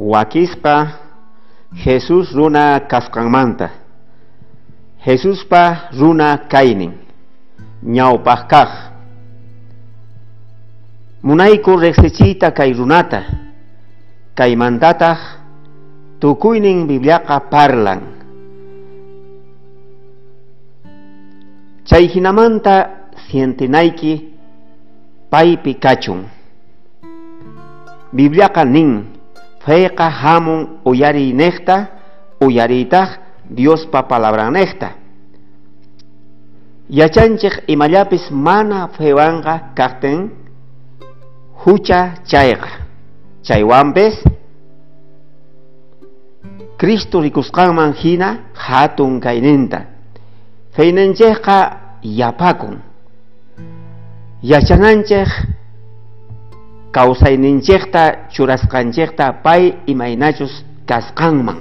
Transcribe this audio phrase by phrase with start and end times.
[0.00, 0.96] wakispa
[1.84, 3.68] Jesús runa kasqanmanta
[5.04, 6.92] Jesuspa runa kaynin
[7.84, 8.70] ñawpaq kaq
[11.22, 13.20] munayku riqsichiyta kay runata
[14.34, 15.18] kaymantataq
[16.20, 16.88] tukuynin
[17.50, 18.00] parlan.
[21.84, 22.74] Chay hinamanta
[23.28, 24.12] sientinayki
[25.30, 26.24] paypi kachun
[28.12, 29.19] bibliaqa nin
[29.64, 31.86] feyqa hamun uyarinejta
[32.40, 33.08] uyariytaq
[33.50, 34.90] Diospa palabra nesta.
[36.88, 40.30] Yachanchik imallapis mana fewanqa kaqtin
[41.64, 42.70] hucha chayqa.
[43.42, 44.14] Chaywanpis
[46.78, 49.80] Cristo rikusqanman hina hatun kayninta.
[50.76, 51.58] Feynanchikqa
[52.02, 52.78] yapakun.
[54.42, 55.28] Yachananchik
[56.92, 61.58] kawsayninchikta churasqanchikta pay imaynachus kasqanman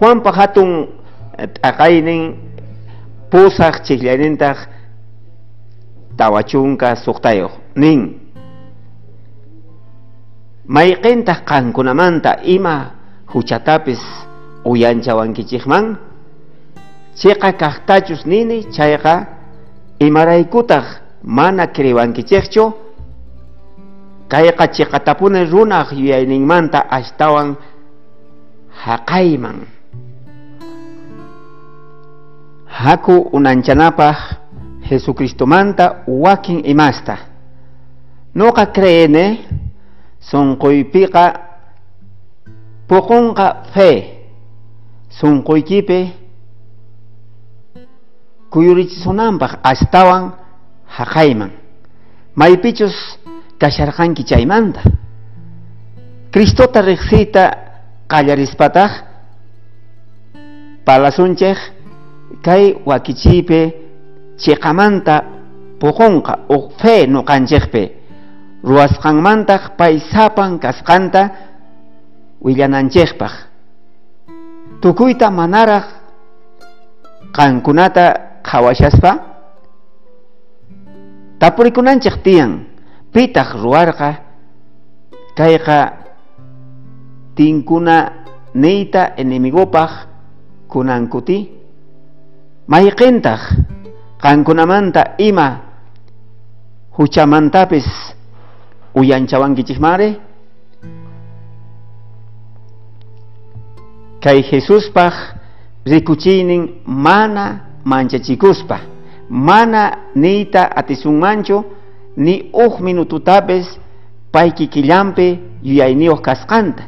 [0.00, 0.88] Juanpa hatun
[1.38, 2.34] t'aqaynin
[3.30, 4.58] pusaq chiklanintaq
[6.16, 8.20] tawachunka suqtayuq nin
[10.66, 12.76] mayqintaq eh, qankunamanta ima
[13.32, 14.02] huchatapis
[14.64, 15.96] uyanchawankichikman
[17.16, 19.14] chiqa kaqtachus nini chayqa
[20.06, 20.84] imaraykutaq
[21.24, 22.64] mana kriwankichikchu
[24.28, 27.56] kayqa chiqatapuni runaq yuyayninmanta ashtawan
[28.84, 29.58] haqayman.
[32.66, 34.16] Haku unanchanapaq
[34.92, 37.16] Jesucristomanta wakin imasta.
[38.34, 39.24] Noqa creene
[40.20, 41.24] sunquypiqa
[42.88, 43.90] puqunqa fe
[45.08, 46.12] sunquykipi
[48.52, 50.36] kuyurichisunanpaq astawan
[50.96, 51.50] haqayman.
[52.36, 52.96] Maypichus
[53.60, 54.82] kasharqanki chaymanta.
[56.32, 57.44] Cristota riqsiyta
[58.12, 58.92] qallarispataq
[60.86, 61.58] palasunchik
[62.44, 63.60] kay wakichipe
[64.36, 65.16] chiqamanta
[65.80, 67.84] puqunqa uq fe nuqanchikpi
[68.64, 71.22] ruwasqanmantaq pay sapan kasqanta
[72.44, 73.32] willananchikpaq.
[74.80, 75.86] Tukuyta manaraq
[77.36, 79.10] qankunata qhawashaspa
[81.38, 82.52] tapurikunanchik tiyan.
[83.12, 84.10] Pitaq ruwarqa
[85.36, 85.78] kayqa
[87.36, 87.96] tinkuna
[88.54, 89.92] niyta enemigopaq
[90.68, 91.38] kunankuti?
[92.68, 93.40] Mayqintaq
[94.22, 95.48] qankunamanta ima
[96.96, 97.84] huchamantapis
[98.94, 100.20] uyanchawankichikmari
[104.22, 105.14] kay Jesuspaq
[105.84, 108.78] rikuchiynin mana manchachikuspa
[109.28, 111.64] mana niyta atisunmanchu
[112.16, 113.66] ni uq minututapis
[114.32, 116.82] pay kikillanpi yuyayniyuq kasqanta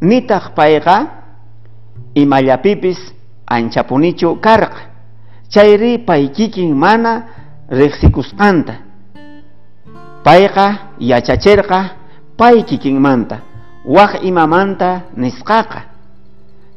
[0.00, 1.06] nitaq payqa
[2.14, 2.98] imallapipis
[3.46, 4.80] anchapunichu karqa
[5.48, 7.12] chayri paykikin mana
[7.70, 8.74] riqsikusqanta
[10.24, 10.66] payqa
[10.98, 11.78] yachachirqa
[12.36, 13.36] pay kikinmanta
[13.84, 15.80] waq imamanta nisqaqa.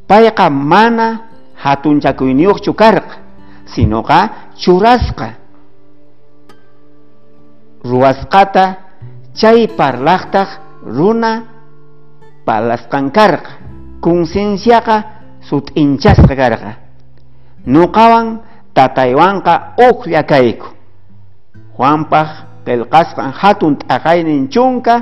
[0.08, 1.20] Payqa mana
[1.56, 3.16] hatunchakuyniyuqchu karqa
[3.74, 4.20] sinoqa
[4.56, 5.30] churasqa
[7.84, 8.66] ruwasqata
[9.36, 10.50] chay parlaqtaq
[10.84, 11.32] runa
[12.46, 13.52] palasqan karqa
[14.02, 14.98] concienciaqa
[15.48, 16.72] sut'inchasqa karqa
[17.66, 18.42] nuqawan
[18.74, 19.54] tataywanqa
[19.90, 20.68] uqlla kayku
[21.78, 22.30] Juanpaq
[22.66, 24.96] qillqasqan hatun t'aqaynin chunka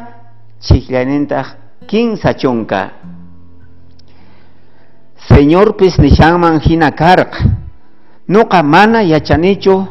[1.88, 2.92] kinsa chunka.
[5.30, 7.40] Señorpis nishanman hina karqa
[8.28, 9.86] nuqa mana yachanichu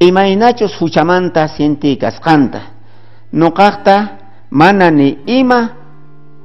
[0.00, 1.48] imaynachus huchamanta
[2.00, 2.60] kasqanta
[3.32, 4.08] nuqaqta
[4.50, 5.70] mana ni ima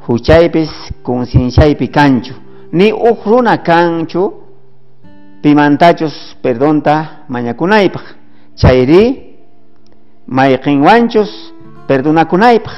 [0.07, 0.71] huchaypis
[1.03, 2.33] concienciaypi kanchu
[2.71, 4.33] ni uq runa kanchu
[5.41, 8.03] pimantachus perdonta mañakunaypaq.
[8.55, 9.35] Chayri
[10.27, 11.31] mayqinwanchus
[11.87, 12.73] perdonakunaypaq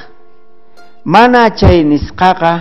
[1.05, 2.51] mana chay nisqaqa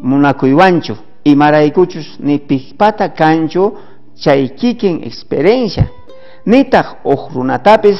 [0.00, 0.94] munakuywanchu
[1.24, 3.72] imaraykuchus ni piqpata kanchu
[4.20, 5.88] chay kikin experiencia.
[6.46, 7.98] Nitaq uq runatapis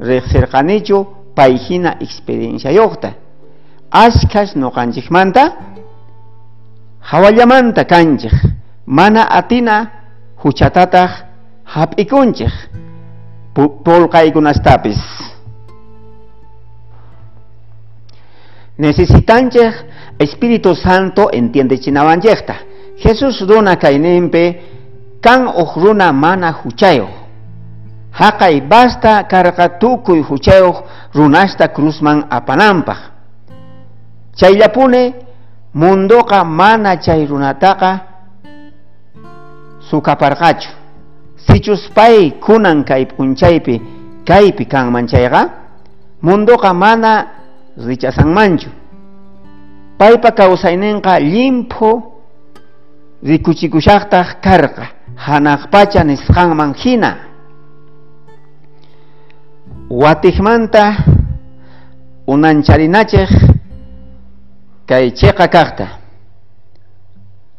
[0.00, 1.06] riqsirqanichu
[1.36, 3.14] payhina experienciayuqta
[3.90, 5.52] ashkash nuqanchikmanta
[7.00, 8.34] hawallamanta kanchik.
[8.86, 9.90] Mana atina
[10.42, 11.10] huchatataq
[11.64, 12.54] hap'ikunchik
[13.54, 14.98] polqaykunastapis
[18.78, 19.74] necesitanchik
[20.18, 22.54] Espíritu Santo entiende chinawanchikta
[22.96, 24.44] Jesús runa kayninpi
[25.20, 27.08] kan uq runa mana huchayo.
[28.12, 30.76] Haqay basta karqa tukuy huchayuq
[31.14, 32.98] runasta cruzman apanampaq
[34.34, 35.14] chayllapune
[35.74, 38.00] mundoqa mana chay runataqa
[39.90, 40.70] sukaparqachu.
[41.46, 43.80] Sichus pay kunan kay p'unchaypi
[44.26, 45.42] kaypi kanman chayqa
[46.22, 47.26] mundoqa mana
[47.76, 48.68] richasanmanchu.
[49.98, 52.19] Paypa kawsayninqa limpu
[53.22, 54.86] rikuchikushaqtaq karqa
[55.16, 57.16] hanaq pacha nisqanman hina.
[59.90, 60.84] Watikmanta
[62.26, 63.30] unancharinachej
[64.86, 65.86] kay cheqa kaqta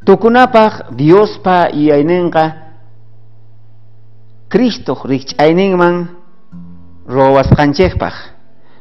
[0.05, 2.43] tukunapaq Diospa yuyayninqa
[4.49, 6.07] Cristo rikch'ayninman
[7.07, 8.15] rowasqanchikpaq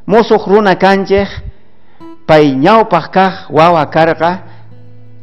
[0.07, 1.29] musuq runa kanchej
[2.27, 4.50] pay ñawpaq kaq wawa karqa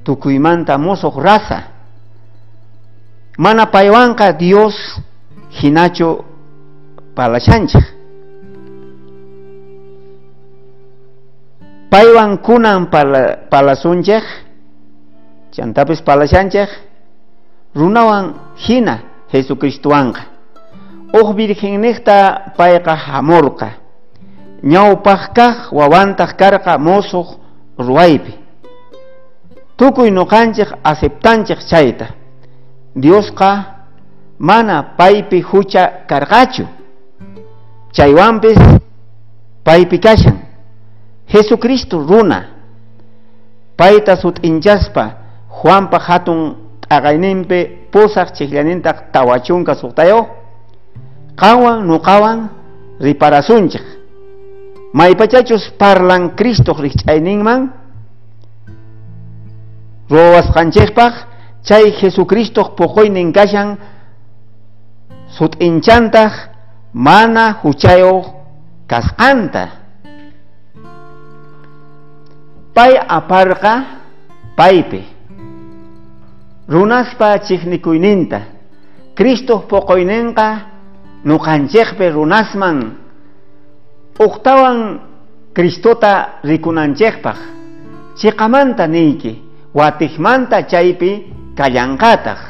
[0.07, 1.67] tukuymanta musuq rasa
[3.35, 4.71] mana paywanqa Dios
[5.59, 6.23] hinachu
[7.11, 7.83] palashanchik
[11.91, 14.23] paywan kunan pala, palasunchik
[15.51, 16.71] chantapis palashanchik
[17.75, 20.23] runawan hina Jesucristuwanqa
[21.11, 23.69] uq virgenniqta payqa hamurqa
[24.63, 27.27] ñawpaq kaq wawantaq karqa musuq
[27.75, 28.46] ruwaypi
[29.77, 32.07] tukuy nuqanchik aceptanchik chayta.
[32.95, 33.51] Diosqa
[34.39, 36.65] mana paypi hucha karqachu.
[37.91, 38.59] Chaywanpis
[39.63, 40.37] paypi kashan.
[41.27, 42.39] Jesucristo runa.
[43.77, 45.27] Payta sut'inchaspa
[45.57, 50.27] Juanpa hatun t'aqayninpi pusaq chiklanintaq tawachunka suqtayo
[51.35, 52.49] qawan nuqawan
[53.01, 53.81] riparasunchik.
[54.93, 57.69] Maypachachus parlan Cristo rikch'ayninman
[60.09, 61.13] rowasqanchikpaq
[61.63, 63.77] chay Jesucristo puquynin kashan
[65.37, 66.33] sut'inchantaq
[66.93, 68.25] mana huchayuq
[68.87, 69.63] kasqanta.
[72.75, 73.73] Pay aparqa
[74.55, 75.01] paypi
[76.69, 78.39] runaspa chiqnikuyninta
[79.15, 80.47] Cristo poqoyninqa
[81.25, 82.77] nuqanchikpi runasman.
[84.19, 84.99] Uqtawan
[85.53, 87.37] Cristota rikunanchikpaq
[88.15, 89.46] chiqamanta niyki
[89.77, 91.11] watikmanta chaypi
[91.57, 92.41] kallanqataq.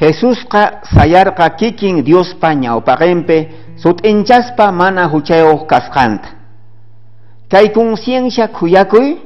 [0.00, 3.38] Jesusqa sayarqa kikin Diospa ñawpaqinpi
[3.82, 6.28] sut'inchaspa mana huchayuq kasqanta
[7.52, 9.18] kay conciencia kuyakuy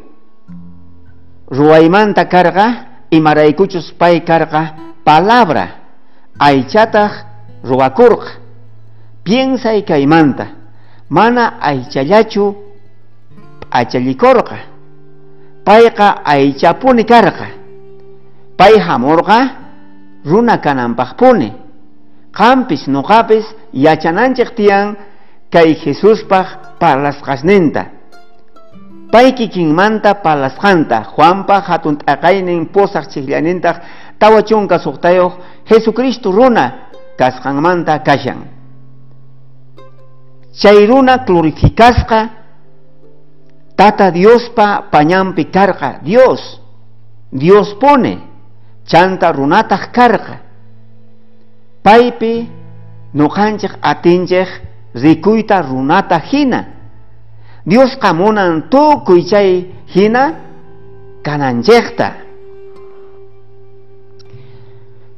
[1.50, 2.66] ruwaymanta karqa
[3.10, 4.62] imaraykuchus pay karqa
[5.04, 5.66] palabra
[6.38, 7.12] aychataq
[7.62, 8.30] ruwakurqa
[9.24, 10.46] piensay kaymanta
[11.08, 12.63] mana aychallachu
[13.74, 14.58] p'achallikurqa
[15.66, 17.48] payqa aychapuni karqa
[18.56, 19.38] pay hamurqa
[20.24, 21.50] runa kananpaqpuni
[22.30, 24.96] qampis nuqapis yachananchik tiyan
[25.50, 27.82] kay Jesuspaq parlasqasninta
[29.12, 33.76] pay kikinmanta palasqanta Juanpa hatun t'aqaynin pusaq chiklanintaq
[34.18, 35.32] tawa chunka suqtayuq
[35.66, 38.46] Jesucristo runa kasqanmanta kashan
[40.54, 41.18] chay runa
[43.76, 46.60] tata Diospa pañanpi karqa Dios.
[47.30, 48.18] Dios pone.
[48.86, 50.36] Chanta runataq karqa
[51.82, 52.48] paypi
[53.14, 54.48] nuqanchik atinchik
[54.94, 56.64] rikuyta runata hina.
[57.66, 60.34] Dios kamunan tukuy chay hina
[61.24, 62.12] kananchikta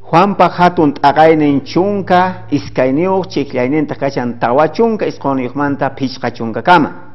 [0.07, 7.06] Juanpa hatun t'aqaynin chunka iskayniyuq chiklayninta kashan tawa chunka isquniyuqmanta pichqa chunka kama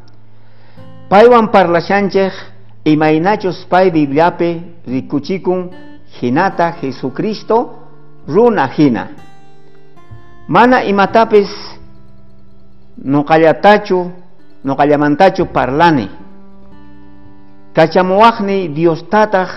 [1.12, 2.32] paywan parlashanchik
[2.88, 5.68] imaynachus pay bibliapi rikuchikun
[6.22, 7.76] hinata Jesucristo
[8.28, 9.08] runa hina.
[10.48, 11.52] Mana imatapis
[13.04, 14.12] nuqallatachu
[14.64, 16.08] nuqallamantachu parlani
[17.76, 19.50] kachamuwaqni Dios tataq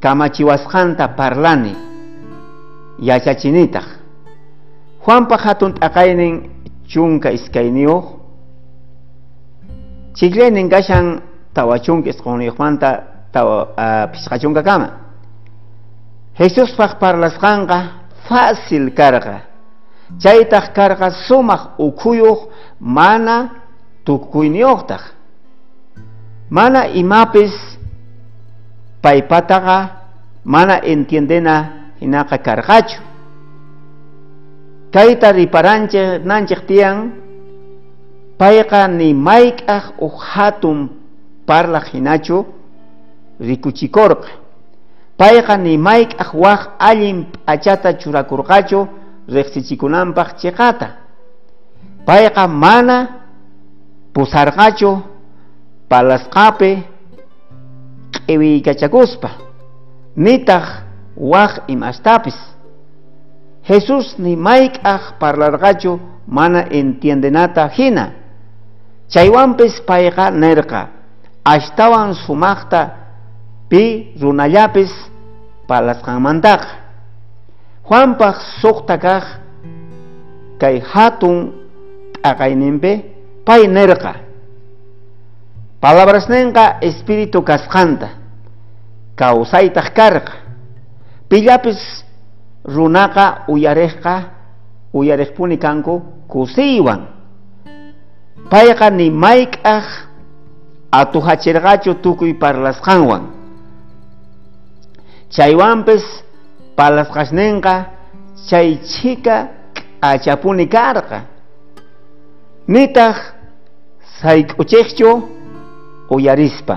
[0.00, 1.74] kamachiwasqanta parlani
[3.02, 3.86] yachachinitaq
[5.02, 6.50] Juanpa hatun t'aqaynin
[6.86, 8.21] chunka iskayniyuq
[10.14, 11.22] chiklaynin kashan
[11.54, 12.88] tawa chunka isquniyuqmanta
[13.32, 14.88] tawa uh, pishqa chunka kama
[16.38, 17.78] Jesuspaq parlasqanqa
[18.28, 19.44] fácil karqa
[20.18, 22.48] chaytaq karqa sumaq ukhuyuq
[22.80, 23.36] mana
[24.04, 25.02] tukuyniyuqtaq
[26.50, 27.52] mana imapis
[29.02, 29.78] paypataqa
[30.44, 31.56] mana entiendena
[32.00, 33.00] hinaqa karqachu
[34.92, 36.66] kayta riparanchik nanchik
[38.38, 40.88] payqa ni mayk'aq uq hatun
[41.46, 42.46] parlaq hinachu
[43.40, 44.28] rikuchikurqa
[45.18, 48.88] payqa nimayk'aq waq allin p'achata churakurqachu
[49.28, 50.88] riqsichikunanpaq chiqata
[52.06, 52.98] payqa mana
[54.14, 54.90] pusarqachu
[55.88, 56.70] palasqapi
[58.12, 59.30] q'iwiykachakuspa.
[60.16, 60.64] Nitaq
[61.16, 62.36] waq imastapis
[63.68, 68.21] Jesus nimayk'aq parlarqachu mana entiendenata hina
[69.12, 70.88] chaywanpis payqa nirqa
[71.44, 72.80] ashtawan sumaqta
[73.70, 73.82] pi
[74.20, 74.92] runallapis
[75.68, 76.82] palasqanmantaqa
[77.88, 79.24] Juanpaq suqta kaq
[80.60, 81.52] kay hatun
[82.22, 82.92] t'aqayninpi
[83.46, 84.12] pay nirqa
[85.82, 88.08] palabrasninqa espiritu kasqanta.
[89.18, 90.34] Kawsaytaq karqa
[91.28, 91.80] pillapis
[92.64, 94.14] runaqa uyariqqa
[94.94, 95.94] uyariqpuni kanku
[96.32, 97.00] kusiywan
[98.52, 99.86] payqa nimayk'aq
[101.00, 103.22] atuhachirqachu tukuy parlasqanwan
[105.34, 106.04] chaywanpis
[106.76, 107.74] palasqashninqa
[108.48, 109.36] chay chika
[109.74, 111.20] k'achapuni karqa.
[112.68, 113.16] Nitaq
[114.20, 115.10] sayk'uchiqchu
[116.10, 116.76] uyarispa.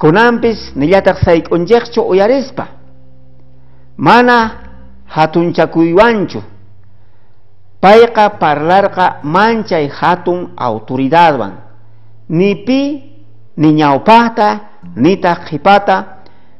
[0.00, 2.66] Kunanpis nillataq sayk'unchiqchu uyarispa.
[3.96, 4.36] Mana
[5.14, 6.40] hatunchakuywanchu
[7.82, 11.52] payqa parlarqa manchay hatun autoridadwan.
[12.38, 12.80] Nipi
[13.60, 14.48] ni ñawpaqta
[14.96, 15.96] nitaq qhipata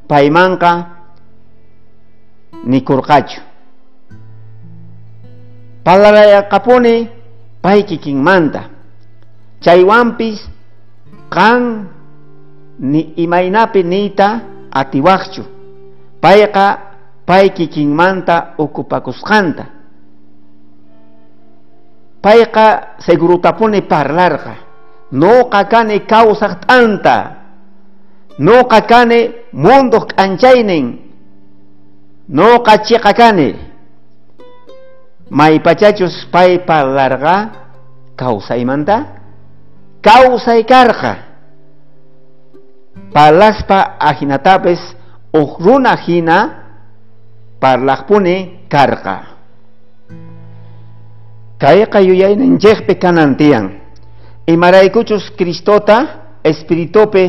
[0.09, 0.71] paymanqa
[2.71, 3.41] nikurqachu
[5.85, 6.95] parlarayaqapuni
[7.63, 8.61] pay kikinmanta
[9.63, 10.39] chaywanpis
[11.35, 11.61] qan
[12.79, 14.27] ni imaynapi niyta
[14.71, 15.43] atiwaqchu.
[16.23, 16.65] Payqa
[17.27, 19.63] pay kikinmanta ukupakusqanta
[22.23, 24.55] payqa segurutapuni parlarqa
[25.13, 27.17] noqa kani kawsaq t'anta.
[28.39, 29.19] Noqa kani
[29.53, 30.85] munduq k'anchaynin
[32.29, 33.53] noqa chiqa kani
[35.29, 37.35] maypachachus pay parlarqa
[38.17, 38.97] kawsaymanta
[40.01, 41.13] kawsay karqa.
[43.13, 44.81] Palaspa ajinatapis
[45.33, 46.37] uq runa hina
[47.61, 49.32] parlaqpuni karqa
[51.63, 53.65] kayqa yuyayninchikpi kanan tiyan
[54.53, 55.97] imaraykuchus Cristota
[56.49, 57.25] espiritupi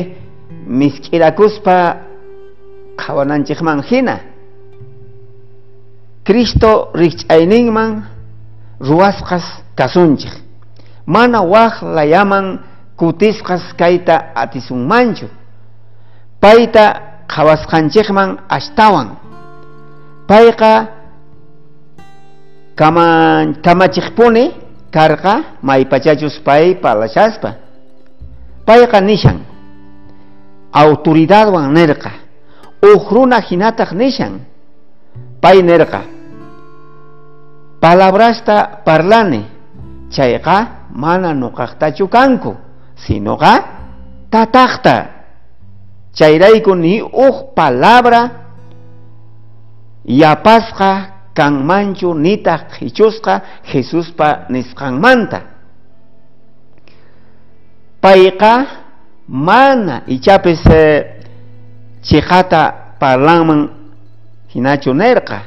[0.79, 1.77] misk'irakuspa
[3.01, 4.15] qhawananchikman hina
[6.27, 7.91] Cristo rikch'ayninman
[8.87, 9.45] ruwasqas
[9.79, 10.35] kasunchik
[11.05, 12.45] mana waq layaman
[12.99, 15.27] kutisqas kayta atisunmanchu
[16.41, 16.85] payta
[17.27, 19.07] qhawasqanchikman ashtawan.
[20.27, 20.71] Payqa
[22.75, 23.07] kama
[23.63, 24.51] kamachiqpuni
[24.91, 27.55] karqa maypachachus pay palashaspa
[28.67, 29.39] payqa nishan.
[30.75, 32.11] Autoridadwan nirqa
[32.83, 34.43] uq runa hinataq nishan.
[35.39, 36.01] Pay nirqa
[37.79, 39.45] palabrasta parlani
[40.11, 42.55] chayqa mana nuqaqtachu kanku.
[42.95, 43.53] Sinoqa
[44.31, 44.97] tataqta.
[46.15, 48.21] Chayrayku ni uq palabra
[50.03, 55.39] yapasqa kanmanchu nitaq hichusqa Jesuspa nisqanmanta
[58.01, 58.53] payqa
[59.27, 61.21] mana ichapis eh,
[62.07, 62.61] chiqata
[62.99, 63.61] parlanman
[64.53, 65.39] hinachu nirqa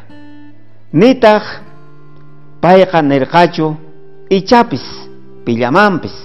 [0.92, 1.44] nitaq
[2.62, 3.66] payqa nirqachu
[4.30, 4.84] ichapis
[5.44, 6.16] pillamanpis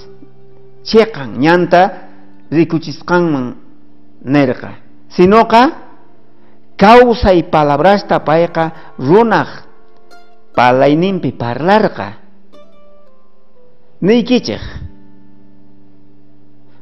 [0.90, 1.82] chiqan ñanta
[2.52, 3.46] rikuchisqanman
[4.34, 4.70] nirqa
[5.16, 5.62] sinoqa
[6.84, 9.50] kawsay palabrasta payqa runaq
[10.52, 12.20] palayninpi parlarqa.
[14.04, 14.60] Niykichik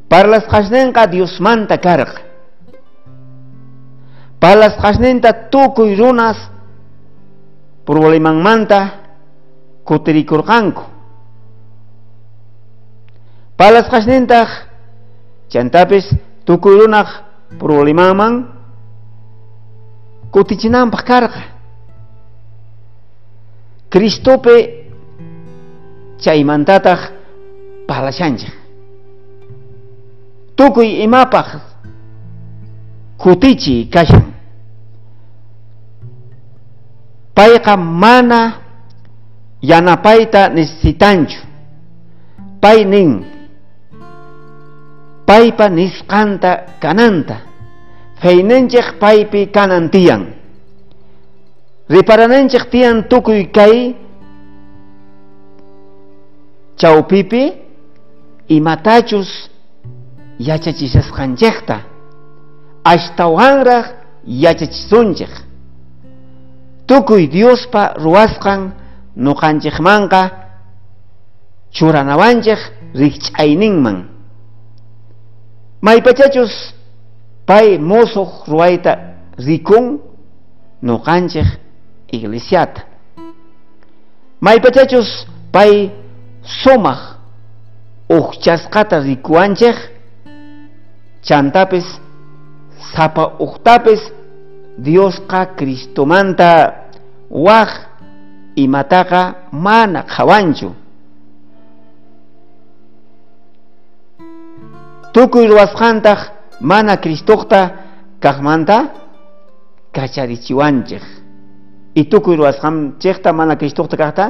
[0.10, 2.22] parlasqashninqa Diosmanta karqa
[4.42, 6.50] parlasqashninta tukuy runas
[7.86, 8.80] problemanmanta
[9.86, 10.84] kutirikurqanku.
[13.54, 14.50] Parlasqashnintaq
[15.54, 16.10] chantapis
[16.42, 17.08] tukuy runaq
[17.62, 18.61] problemaman
[20.32, 21.42] kutichinanpaq karqa
[23.92, 24.56] Cristopi
[26.24, 27.00] chaymantataq
[27.88, 28.62] parlashanchik
[30.56, 31.48] tukuy imapaq
[33.18, 34.34] kutichi kashan.
[37.36, 38.42] Payqa mana
[39.62, 41.42] yanapayta necesitanchu.
[42.62, 43.26] Pay nin
[45.26, 47.36] paypa nisqanta kananta
[48.22, 50.24] feynenchik paypi kanan tiyan
[51.90, 53.96] riparananchik tiyan tukuy kay
[56.80, 57.44] chawpipi
[58.48, 59.30] imatachus
[60.40, 61.78] yachachishasqanchikta
[62.84, 63.86] ashtawanraq
[64.26, 65.34] yachachisunchik
[66.88, 68.62] tukuy Diospa ruwasqan
[69.16, 70.22] nuqanchikmanqa
[71.76, 72.62] churanawanchik
[73.00, 73.98] rikch'ayninman
[75.82, 76.54] maypachachus
[77.46, 78.98] pay musuq ruwayta
[79.38, 80.00] rikun
[80.82, 81.48] nuqanchik
[82.12, 82.82] iglesiata.
[84.42, 85.92] Maypachachus pay
[86.44, 87.00] sumaq
[88.10, 89.78] uqchasqata rikuwanchik
[91.24, 91.86] chantapis
[92.96, 94.02] sapa uqtapis
[94.78, 96.74] Diosqa Cristomanta
[97.30, 97.70] waq
[98.56, 100.70] imataqa mana qhawanchu
[105.14, 106.20] tukuy ruwasqantaq
[106.62, 107.72] mana Cristoqta
[108.20, 108.78] kaqmanta
[109.92, 111.04] kacharichiwanchik
[112.10, 114.26] tukuy ruwasqanchikta mana Cristoqta kaqta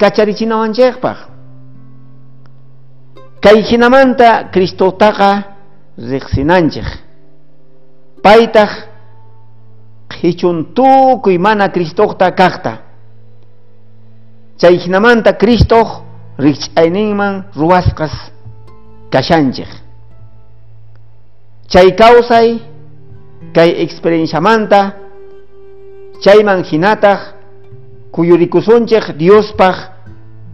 [0.00, 1.18] kacharichinawanchikpaq
[3.40, 5.30] kay hinamanta Cristotaqa
[6.10, 6.88] riqsinanchik
[8.22, 8.70] paytaq
[10.12, 12.72] qhichun tukuy mana Cristoqta kaqta
[14.60, 15.88] chay hinamanta Cristoq
[16.38, 18.14] riqch'ayninman ruwasqas
[19.12, 19.89] kashanchik
[21.70, 22.58] chay kawsay
[23.54, 24.98] kay experienciamanta
[26.18, 27.38] chayman hinataq
[28.10, 29.76] kuyurikusunchik Diospaq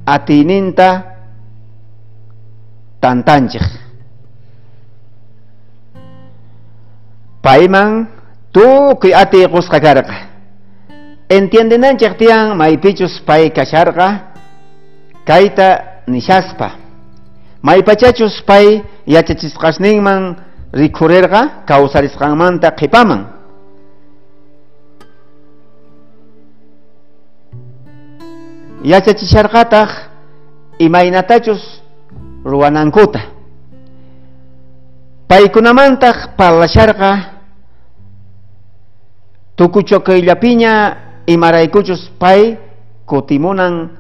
[0.05, 1.17] atiyninta
[3.01, 3.65] tantanchik
[7.41, 8.13] payman
[8.53, 10.17] tukuy atiy qusqa karqa
[11.33, 14.37] entiendenanchik tiyan maypichus pay kasharqa
[15.25, 15.69] kayta
[16.07, 16.77] nishaspa
[17.65, 23.21] maypachachus pay yachachisqasninman rikurirqa kawsarisqanmanta qipaman.
[28.83, 29.91] Yachachisharqataq
[30.79, 31.63] imaynatachus
[32.45, 33.21] ruwanankuta.
[35.27, 37.11] Paykunamantaq parlasharqa
[39.57, 40.73] tukuchokayllapiña
[41.27, 42.59] imaraykuchus pay
[43.07, 43.99] kutimunan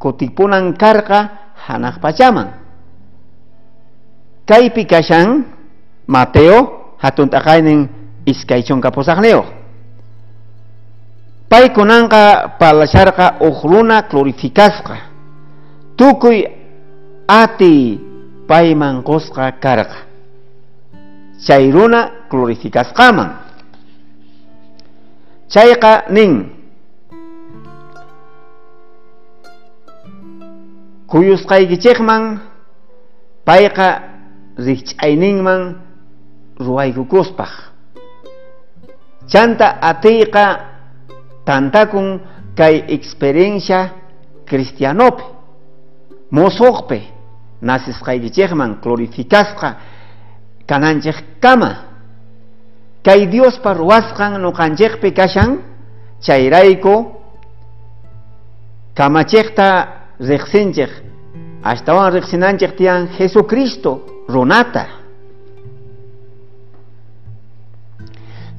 [0.00, 2.56] kutipunan karqa hanaq pachaman
[4.48, 5.44] kaypi kashan
[6.10, 6.58] Mateo
[6.98, 7.80] hatun t'aqaynin
[8.26, 9.46] iskay chunka pusaqniyuq
[11.50, 12.22] paykunanqa
[12.60, 14.96] parlasharqa uq runa glorificasqa
[15.98, 16.38] tukuy
[17.42, 17.74] ati
[18.50, 19.98] payman qusqa karqa
[21.46, 23.30] chay runa glorificasqaman
[25.52, 26.32] chayqa nin
[31.10, 32.22] kuyusqaykichikman
[33.46, 33.88] payqa
[34.66, 35.62] rikch'ayninman
[36.60, 37.52] ruwaykukuspaq
[39.32, 40.44] chanta atiyqa
[41.44, 42.20] tantakun
[42.58, 43.80] kay experiencia
[44.48, 45.24] cristianopi
[46.30, 47.00] musuqpi
[47.62, 49.76] nasisqaykichikman glorificasqa
[50.66, 51.72] kananchik kama.
[53.02, 55.58] Kay Diospa ruwasqan nuqanchikpi kashan
[56.20, 56.94] chayrayku
[58.94, 59.68] kamachikta
[60.20, 60.92] riqsinchik
[61.64, 64.99] ashtawan riqsinanchik tiyan Jesucristo runata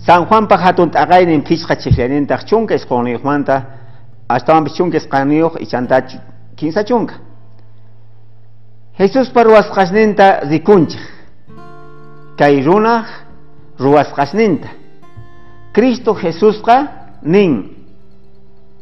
[0.06, 3.56] San Juan pa hatun t'aqaynin phishqa chiflanintaq chunka isquniyuqmanta
[4.30, 6.02] ashtawanpis chunka isqaniyuq ichanta
[6.58, 7.16] kinsa chunka.
[8.98, 11.02] Jesus pa ruwasqasninta rikunchik
[12.38, 13.06] kay runaq
[13.80, 14.70] ruwasqasninta
[15.74, 16.88] Cristo Jesusqa
[17.24, 17.54] nin.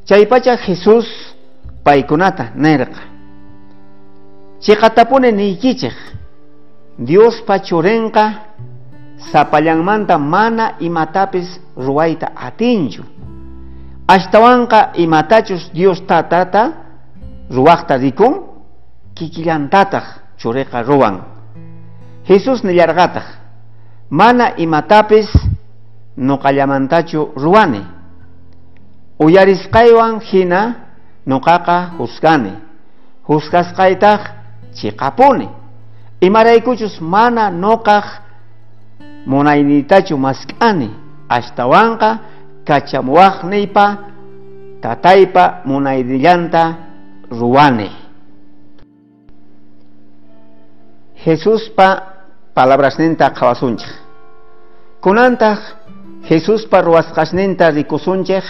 [0.06, 1.06] Chaypacha Jesus
[1.84, 3.02] paykunata nirqa
[4.62, 5.96] chiqatapuni niykichik
[6.98, 8.26] Dios pa churinqa
[9.32, 13.04] sapallanmanta mana imatapis ruwayta atinchu.
[14.08, 16.72] Ashtawanqa imatachus Dios tatata
[17.52, 18.34] ruwaqta rikun
[19.14, 20.04] kikillantataq
[20.38, 21.22] churiqa ruwan.
[22.28, 23.26] Jesus nillarqataq
[24.10, 25.28] mana imatapis
[26.18, 27.84] nuqallamantachu ruwani.
[29.20, 30.76] Uyarisqaywan hina
[31.28, 32.54] nuqaqa husgani
[33.28, 34.22] husgasqaytaq
[34.74, 35.50] chiqapuni.
[36.22, 38.06] Imaraykuchus mana nuqaq
[39.26, 40.90] munayniytachu mask'ani
[41.30, 42.20] ashtawanqa
[42.68, 43.86] kachamuwaqniypa
[44.82, 46.64] tataypa munaynillanta
[47.32, 47.90] ruwani
[51.26, 51.88] Jesuspa
[52.56, 53.92] palabrasninta qhawasunchik
[55.02, 55.60] kunantaq
[56.30, 58.44] Jesuspa ruwasqasninta rikusunchik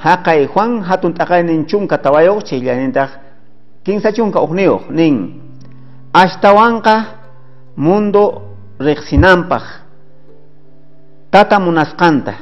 [0.00, 3.10] haqay Juan hatun t'aqaynin chunka tawayuq chayllanintaj
[3.84, 5.40] kinsa chunka uqniyuq nin.
[6.12, 7.04] Ashtawanqa
[7.76, 8.49] mundo
[8.80, 9.64] riqsinanpaq
[11.30, 12.34] tata munasqanta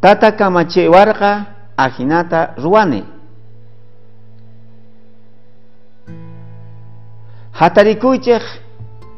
[0.00, 1.30] tata kamachiwarqa
[1.76, 3.04] ajinata ruwani
[7.52, 8.42] hatarikuychik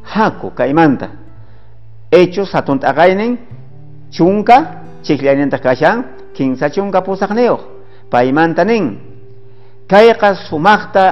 [0.03, 1.09] haku kaymanta
[2.13, 3.39] hechos hatun t'aqaynin
[4.11, 4.57] chunka
[5.07, 7.61] chiqllañanta kashan kinsa chunka pusaqniyuq
[8.11, 8.99] paymanta nin
[9.87, 11.05] kayqa sumaqta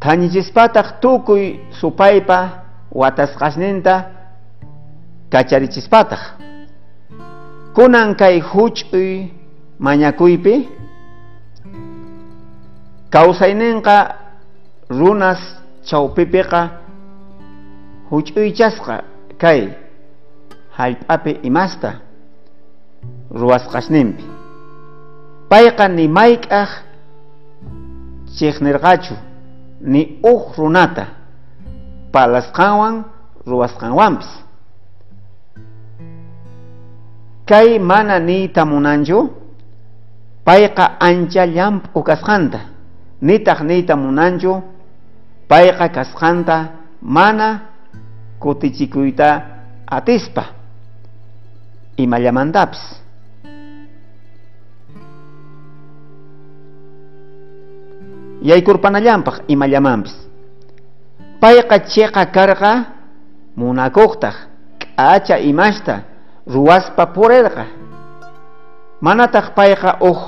[0.00, 2.38] thañichispataq tukuy supaypa
[3.00, 3.94] watasqasninta
[5.32, 6.22] kacharichispataq
[7.76, 9.30] kunan kay huch'uy
[9.78, 10.68] mañakuypi
[13.10, 13.96] kawsayninqa
[14.98, 15.40] runas
[15.88, 16.62] chawpipiqa
[18.10, 18.96] huch'uychasqa
[19.42, 19.60] kay
[20.78, 21.90] hallp'api imasta
[23.38, 24.24] ruwasqashninpi
[25.50, 26.70] payqa nimayk'aq
[28.36, 29.14] chiqnirqachu
[29.80, 31.06] ni uq runata.
[32.12, 33.04] Palasqanwan
[33.46, 34.28] ruwasqanwanpis
[37.46, 39.30] kay mana niyta munanchu
[40.44, 42.60] payqa ancha llamp'u kasqanta
[43.22, 44.62] nitaq niyta munanchu
[45.48, 46.56] payqa kasqanta
[47.02, 47.48] mana
[48.38, 49.28] kutichikuyta
[49.86, 50.44] atispa.
[51.96, 52.99] Imallamantapis
[58.42, 60.14] yaykurpanallampaq imallamanpis
[61.40, 62.72] payqa chiqa karqa
[63.56, 64.36] munakuqtaq
[64.80, 65.94] k'acha imashta
[66.46, 67.64] ruwaspa purirqa
[69.00, 70.20] manataq payqa uj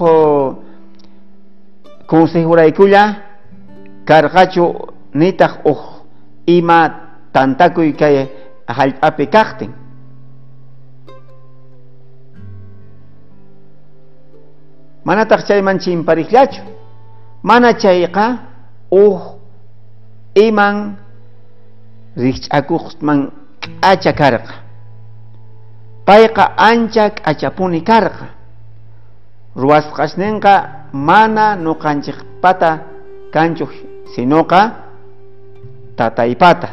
[2.07, 3.03] consejuraykulla
[4.05, 4.65] karqachu
[5.15, 5.81] nitaq uj
[6.47, 6.81] ima
[7.33, 8.29] tantakuy kay
[8.67, 9.71] hallp'api kaqtin.
[15.05, 16.63] Manataq chayman chimpariqllachu
[17.43, 18.39] mana chayqa
[18.91, 19.21] uj
[20.47, 20.97] iman
[22.17, 24.55] rikch'akuqman k'acha karqa
[26.07, 28.27] payqa ancha k'achapuni karqa
[29.57, 30.55] ruwasqashninqa
[30.93, 32.71] mana nuqanchikpata
[33.35, 33.67] kanchu
[34.15, 34.61] sinoqa
[35.97, 36.69] tataypata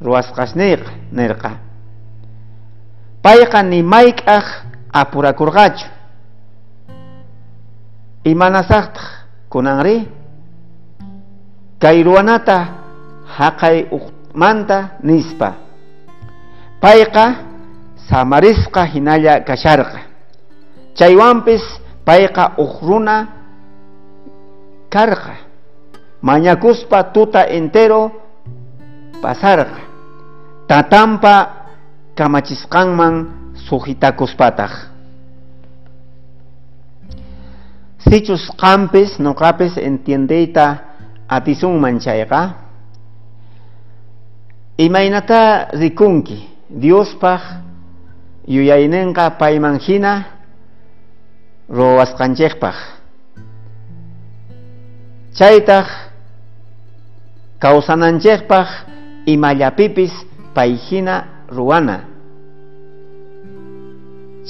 [0.00, 1.50] ruwasqashniyqa nirqa
[3.22, 4.46] payqa nimayk'aq
[4.92, 5.86] apurakurqachu
[8.24, 9.19] imanasaqtaq
[9.52, 10.08] kunanri
[11.82, 12.58] kay ruwanata
[13.36, 15.48] haqay uqmanta nispa
[16.80, 17.24] payqa
[18.08, 20.00] samarisqa hinalla kasharqa
[20.94, 21.62] chaywanpis
[22.04, 23.40] payqa uq runa
[24.90, 25.34] karqa.
[26.20, 28.12] Mañakuspa tuta entero
[29.22, 29.80] pasarqa.
[30.68, 31.34] Tatampa
[32.18, 33.14] kamachisqanman
[33.66, 34.72] sujitakuspataq
[38.08, 40.66] sichus qampis nuqapis entiendeyta
[41.28, 42.42] atisunman chayqa
[44.78, 46.48] imaynata rikunki
[46.80, 47.42] diospaq
[48.48, 50.14] yuyayninqa payman hina
[51.68, 52.76] ruwasqanchikpaq
[55.38, 55.86] chaytaq
[57.60, 58.68] kawsananchikpaq
[59.26, 60.12] imallapipis
[60.54, 61.96] pay hina ruwana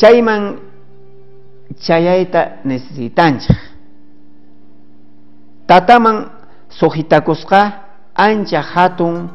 [0.01, 0.70] chayman
[1.79, 3.57] chayayta necesitanchik.
[5.67, 6.31] Tataman
[6.69, 7.61] sujitakusqa
[8.15, 9.31] ancha hatun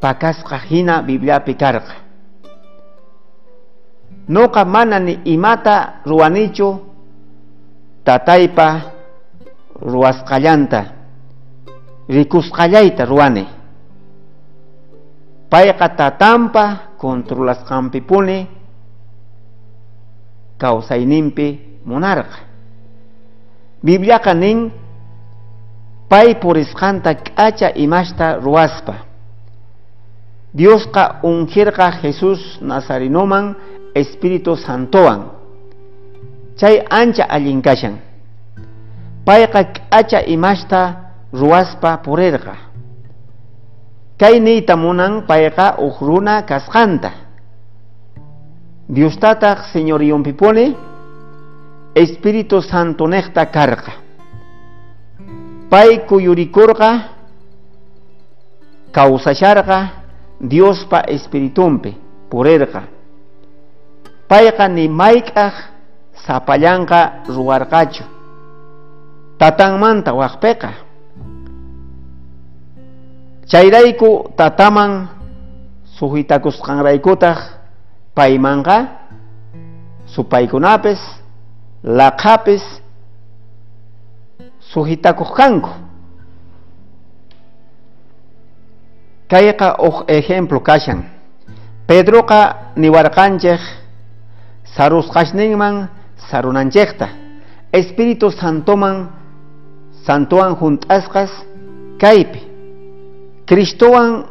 [0.00, 1.94] pakasqa hina bibliapi karqa
[4.28, 6.80] nuqa mana ni imata ruwanichu
[8.04, 8.68] tataypa
[9.80, 10.80] ruwasqallanta
[12.08, 13.44] rikusqallayta ruwani
[15.50, 16.64] payqa tatampa
[17.00, 18.46] controlasqanpipuni
[20.58, 22.48] kawsayninpi munarqa
[23.82, 24.70] bibliaqa nin
[26.08, 28.94] pay purisqanta k'acha imashta ruwaspa.
[30.54, 33.54] Diosqa unqirqa jesus nazarinoman
[33.94, 35.30] espíritu santowan.
[36.58, 38.00] Chay ancha allin kashan
[39.22, 42.56] payqa k'acha imashta ruwaspa purirqa.
[44.18, 47.27] Kay niyta munan payqa uq runa kasqanta
[48.88, 50.76] diostataq señoriyunpipuni
[51.94, 53.92] espíritu santo neqta karqa
[55.70, 56.90] pay kuyurikurqa
[58.92, 59.78] kawsasharqa
[60.40, 61.96] diospa espiritumpi
[62.30, 62.82] purirqa
[64.28, 65.54] payqa nimayk'aq
[66.26, 68.04] sapallanqa ruwarqachu
[69.38, 70.70] tatanmanta waqpiqa
[73.50, 75.08] chayrayku tataman
[75.98, 77.57] sujitakusqanraykutaq
[78.18, 78.78] paymanqa
[80.14, 80.98] supaykunapis
[81.98, 82.64] laqapis
[84.70, 85.70] sujitakuq kanku
[89.30, 91.04] kayqa uq ejemplo kashan.
[91.86, 93.62] Pedroqa niwarqanchik
[94.74, 95.88] sarusqashninman
[96.28, 97.08] sarunanchikta
[97.72, 98.96] espíritu santoman
[100.04, 101.30] santowan junt'asqas
[102.02, 102.40] kaypi.
[103.48, 104.26] Cristowan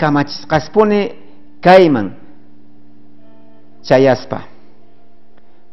[0.00, 1.00] kamachisqaspuni
[1.62, 2.23] kayman
[3.84, 4.38] chayaspa.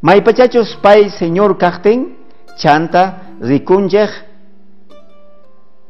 [0.01, 2.17] Maypachachus pay señor kaqtin
[2.57, 3.03] chanta
[3.41, 4.11] rikunchej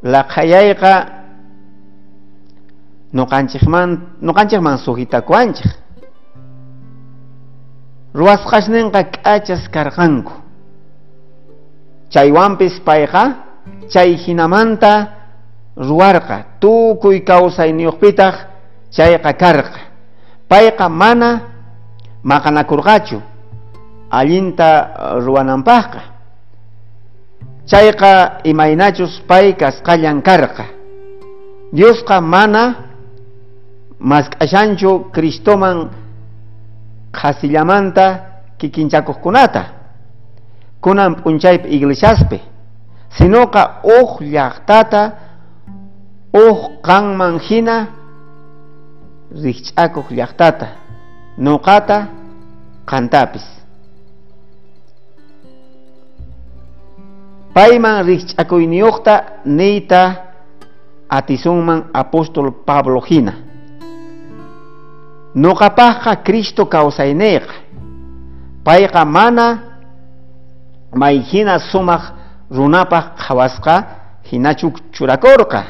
[0.03, 0.93] laqhayayqa
[3.13, 3.89] nuqanchikman
[4.21, 5.71] nuqanchikman sujitakuanchik
[8.13, 10.33] ruwasqashninqa k'achas karqanku.
[12.11, 13.23] Chaywanpis payqa
[13.87, 14.93] chay hinamanta
[15.77, 18.35] ruwarqa tukuy kawsayniyuqpitaq
[18.91, 19.79] chayqa karqa.
[20.51, 21.50] Payqa mana
[22.23, 23.21] maqanakurqachu
[24.11, 24.69] allinta
[25.25, 26.01] ruwananpaqqa
[27.65, 30.65] chayqa imaynachus pay kasqallan karqa
[31.71, 32.75] Diosqa mana
[33.99, 35.87] mask'ashanchu Cristoman
[37.15, 38.05] qasillamanta
[38.59, 39.63] kikinchakuqkunata
[40.83, 42.39] kunan p'unchaypi iglesiaspi
[43.17, 45.01] sinoqa uq llaqtata
[46.33, 47.87] uq qanman hina
[49.43, 50.80] rikch'akuq llaqtata
[51.45, 51.97] nuqata
[52.89, 53.45] qantapis
[57.53, 59.13] payman rikch'akuyniyuqta
[59.45, 60.01] niyta
[61.09, 63.33] atisunman apóstol Pablo hina
[65.35, 67.53] nuqapaqqa Cristo kawsayniyqa
[68.65, 69.47] payqa mana
[71.01, 72.03] mayhina sumaq
[72.51, 73.75] runapaq qhawasqa
[74.29, 75.63] hinachu churakurqa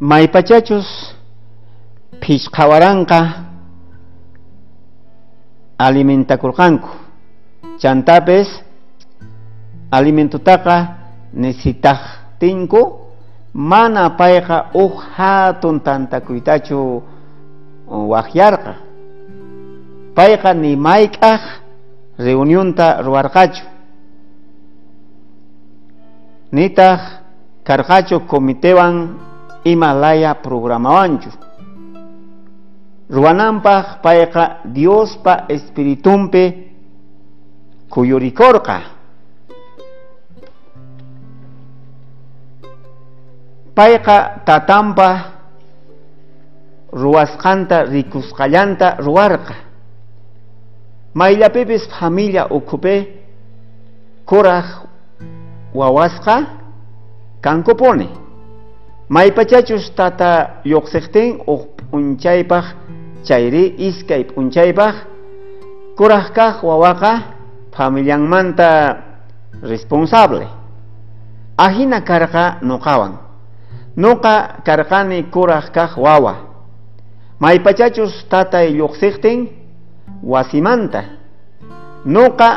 [0.00, 1.17] maypachachus
[2.22, 3.20] phishqawaranqa
[5.78, 6.90] alimentakurqanku
[7.78, 8.48] chantapes
[9.90, 10.76] alimentutaqa
[11.32, 12.80] necesitajtinku
[13.54, 17.02] mana payqa uq hatun tantakuytachu
[17.88, 18.74] waqyarqa
[20.18, 21.42] payqa ni mayk'aq
[22.18, 23.64] reunionta ruwarqachu.
[26.52, 27.00] Nitaq
[27.62, 29.14] karqachu comitewan
[29.64, 31.30] imalaya programawanchu
[33.10, 36.44] ruwananpaq payqa Diospa espiritumpi
[37.90, 38.78] kuyurikorqa.
[43.74, 45.38] Payqa tatampa
[46.92, 49.54] ruwasqanta rikusqallanta ruwarqa
[51.14, 53.08] mayllapipis familia ukhupi
[54.26, 54.66] kuraq
[55.74, 56.36] wawasqa
[57.40, 58.08] kankupuni
[59.08, 62.64] maypachachus tata lluqsiqtin uq p'unchaypaq
[63.28, 64.94] chayri iskay p'unchaypaq
[65.98, 67.12] kuraq kaq wawaqa
[67.76, 68.70] familianmanta
[69.62, 70.46] responsable.
[71.58, 73.12] Ahina karqa nuqawan
[73.96, 76.34] nuqa karqani kuraq kaq wawa
[77.42, 79.38] maypachachus tatay lluqsiqtin
[80.22, 81.02] wasimanta.
[82.06, 82.50] Nuqa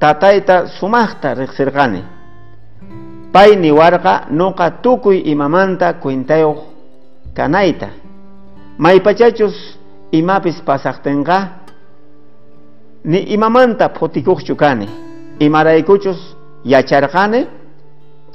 [0.00, 2.02] tatayta sumaqta riqsirqani
[3.32, 6.58] pay niwarqa nuqa tukuy imamanta cuentayuq
[7.36, 7.88] kanayta
[8.78, 9.54] maypachachus
[10.18, 11.38] imapis pasaqtinqa
[13.04, 14.88] ni imamanta phutikuqchu kani.
[15.46, 16.20] Imaraykuchus
[16.64, 17.40] yacharqani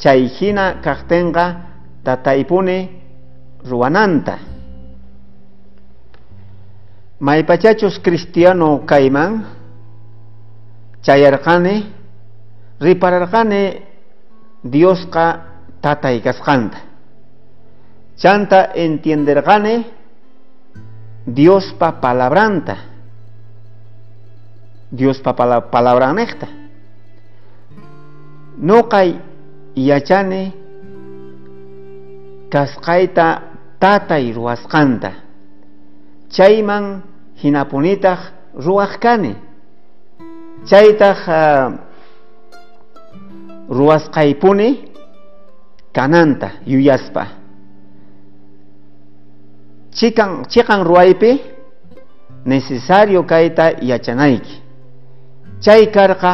[0.02, 1.46] chay hina kaqtinqa
[2.06, 2.78] tataypuni
[3.70, 4.36] ruwananta.
[8.06, 9.32] Cristiano kayman
[11.06, 11.76] chayarqani
[12.82, 13.63] ripararqani
[14.63, 15.26] Diosqa
[15.82, 16.20] tatay
[18.22, 19.76] chanta entienderqani
[21.36, 22.76] Diospa palabranta.
[24.89, 25.34] Diospa
[25.72, 26.48] palabranekta
[28.60, 29.15] nuqay
[29.76, 30.52] yachani
[32.52, 33.42] kasqayta
[33.80, 35.12] tatay ruwasqanta
[36.30, 37.02] chayman
[37.39, 38.20] hinapunitaq
[38.60, 39.34] ruwaq kani
[40.68, 41.72] chaytaq uh,
[45.96, 47.38] kananta yuyaspa
[49.99, 51.31] chikan chiqan ruwaypi
[52.47, 54.55] necesario kayta yachanayki
[55.63, 56.33] chay karqa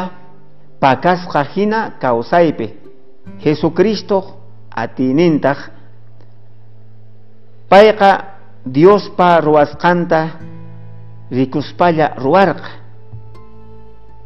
[0.80, 2.68] pakasqa hina kawsaypi
[3.42, 4.38] Jesucristo
[4.70, 5.58] atinintaq.
[7.70, 8.12] Payqa
[8.66, 10.22] Diospa ruwasqanta
[11.32, 12.72] rikuspalla ruwarqa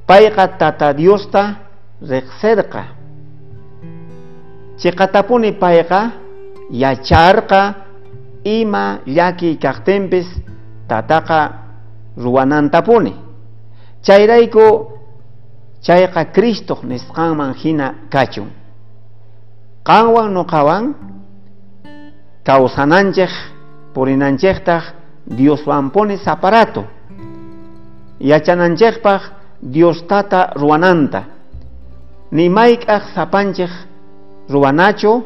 [0.08, 1.43] payqa tata Diosta
[2.04, 2.84] riqsirqa
[4.80, 6.02] chiqatapuni payqa
[6.71, 7.62] yacharqa
[8.43, 10.28] ima llaki kaqtinpis
[10.88, 11.52] tataqa
[12.17, 13.13] ruwanantapuni
[14.02, 14.88] chayrayku
[15.82, 18.49] chayqa Cristo nisqanman hina kachun.
[19.84, 20.95] Qanwan nuqawan
[22.43, 23.32] kawsananchik
[23.93, 24.84] purinanchiktaj
[25.30, 26.84] Dioswanpuni saparato
[28.19, 29.21] yachananchikpaq
[29.62, 31.23] Diostata ruwananta
[32.32, 33.69] nimayk'aq sapanchik
[34.49, 35.23] ruwanachu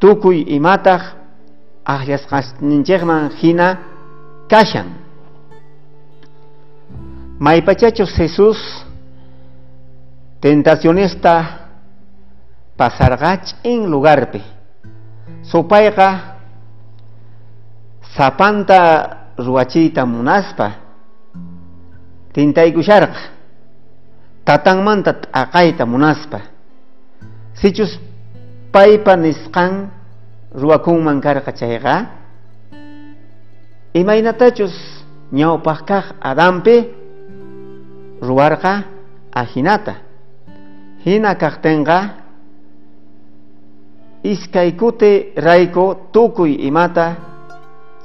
[0.00, 1.02] tukuy imataq
[1.84, 3.78] aqllasqanchikman hina
[4.48, 4.88] kashan.
[7.38, 8.58] Maypachachus Jesús
[10.40, 11.68] tentacionista
[12.76, 14.42] pasargach en lugarpe.
[15.42, 16.38] Supayqa
[18.14, 20.78] sapanta ruachita munaspa
[22.32, 23.20] tintaykusharqa
[24.44, 26.40] tatanmanta t'aqayta munaspa.
[27.54, 27.98] Sichus
[28.72, 29.90] paypa nisqan
[30.54, 31.94] ruwakunman karqa chayqa
[33.94, 34.74] imaynatachus
[35.32, 36.76] ñawpaq kaq adampi
[38.20, 38.72] ruwarqa
[39.34, 39.94] ajinata.
[41.04, 41.98] Hina kaqtinqa
[44.22, 47.16] iskaykute rayku tukuy imata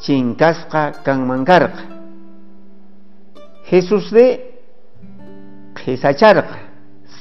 [0.01, 1.83] chinkasqa kanman karqa
[3.69, 4.25] Jesús de
[5.77, 6.57] qhisacharqa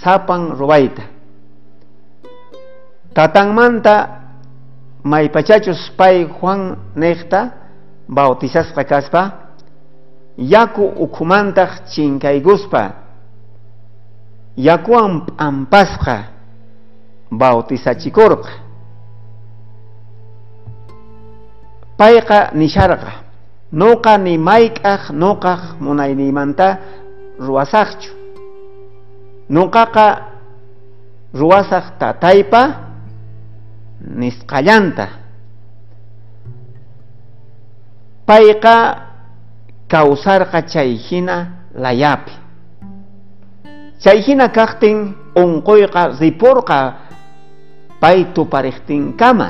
[0.01, 1.03] sapan ruwayta
[3.13, 4.16] tatanmanta
[5.11, 6.61] maypachachus pay Juan
[6.97, 7.41] neqta
[8.09, 9.23] bautizasqa kaspa
[10.39, 12.83] yaku ukhumantaq chinkayguspa
[14.57, 16.17] yakuwan p'ampasqa
[17.31, 18.51] bautizachikurqa
[21.99, 23.13] payqa nisharqa
[23.73, 26.69] nuqa nimayk'aq nuqaq munayniymanta
[27.47, 28.11] ruwasaqchu
[29.51, 30.07] nuqaqa
[31.35, 32.63] ruwasaq tataypa
[34.01, 35.07] nisqallanta.
[38.27, 38.77] Payqa
[39.89, 42.33] kawsarqa chayhina layapi.
[44.03, 46.81] Chayhina kaqtin unquyqa ripurqa
[48.01, 49.49] pay tupariqtinkama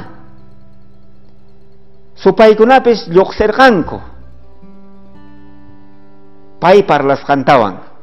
[2.15, 3.99] supaykunapis lluqsirqanku.
[6.61, 7.96] Pay parlasqantawan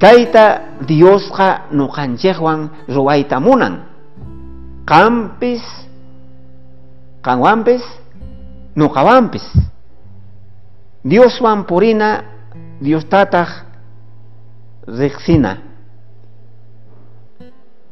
[0.00, 3.74] kayta Diosqa nuqanchikwan ruwayta munan.
[4.86, 5.62] Qampis
[7.22, 7.82] qanwanpis
[8.76, 9.46] nuqawanpis
[11.04, 12.22] Dioswan purina
[12.82, 13.48] Diostataq
[14.86, 15.58] riqsina.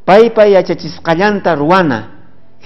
[0.05, 2.11] Paypa yachachisqallanta ruwana.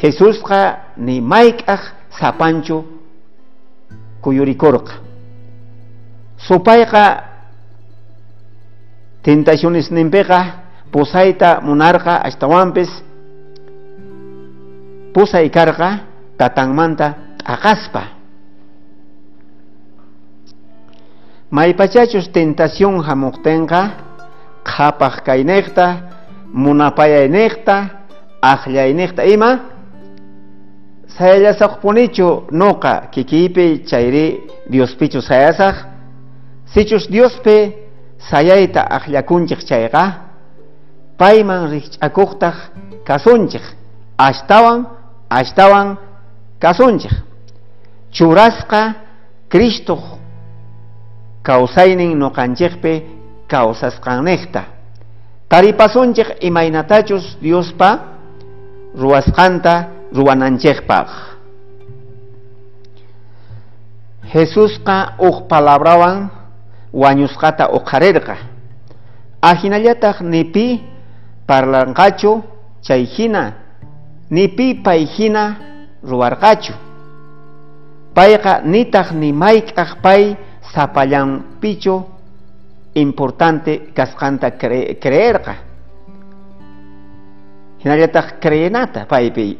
[0.02, 1.82] Jesusqa nimayk'aq
[2.18, 2.84] sapanchu
[4.22, 4.92] kuyurikurqa.
[6.38, 7.27] Supayqa
[9.28, 10.40] tentaciones nimpeqa
[10.92, 12.88] pusayta munarqa ashtawanpis
[15.12, 15.90] pusay karqa
[16.38, 17.06] tatanmanta
[17.44, 18.02] t'aqaspa
[21.50, 23.80] maypachachus tentación hamuqtinqa
[24.64, 25.86] qhapaq kayniyqta
[26.64, 27.76] munapayayniyqta
[28.52, 29.50] aqllayniyqta ima
[31.18, 32.28] sayallasaqpunichu
[32.60, 34.26] nuqa kikiypi chayri
[34.72, 35.76] Diospichu sayasaq
[36.72, 37.87] sichus Diospi
[38.18, 40.04] sayayta aqllakunchik chayqa
[41.18, 42.56] payman rikch'akuqtaq
[43.04, 43.62] kasunchik
[44.18, 44.86] ashtawan
[45.30, 45.98] ashtawan
[46.60, 47.14] kasunchik.
[48.12, 48.94] Churasqa
[49.48, 49.96] Cristo
[51.42, 53.02] kawsaynin nuqanchikpi
[53.48, 54.62] kawsasqanniqta
[55.48, 57.90] taripasunchik imaynatachus Diospa
[58.96, 59.74] ruwasqanta
[60.12, 61.08] ruwananchikpaq.
[64.32, 66.37] Jesusqa uq palabrawan
[66.92, 68.36] wañusqata uqarirqa
[69.42, 70.82] ajinallataq nipi
[71.46, 72.42] parlanqachu
[72.82, 73.68] chayhina
[74.30, 75.56] nipi payhina
[76.04, 76.72] ruwarqachu.
[78.14, 80.36] Payqa nitaq nimayk'aq pay
[80.74, 82.04] sapallanpichu
[82.94, 85.54] importante kasqanta cre creerqa.
[87.78, 89.58] Hinallataq creenata paypi.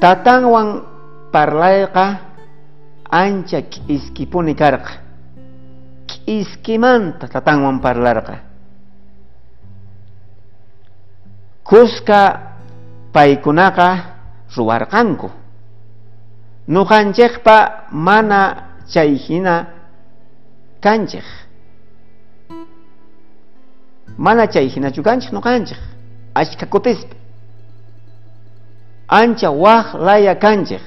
[0.00, 0.82] Tatanwan
[3.12, 4.92] ancha k'iskipuni karqa
[6.08, 8.34] k'iskimanta tatanwan parlarqa
[11.64, 12.20] kuska
[13.12, 13.88] paykunaqa
[14.56, 15.30] ruwarqanku.
[16.68, 17.56] Nuqanchikpa
[17.92, 18.40] mana
[18.92, 19.66] chayhina
[20.80, 21.24] kanchik.
[24.18, 25.80] Mana chayhinachu kanchik nuqanchik.
[26.34, 27.16] Ashka kutispa
[29.08, 30.80] ancha waq laya kanchik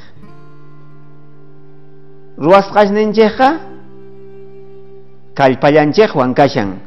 [2.38, 3.50] ruwasqashninchikqa
[5.36, 6.80] kallpallanchikwan kashan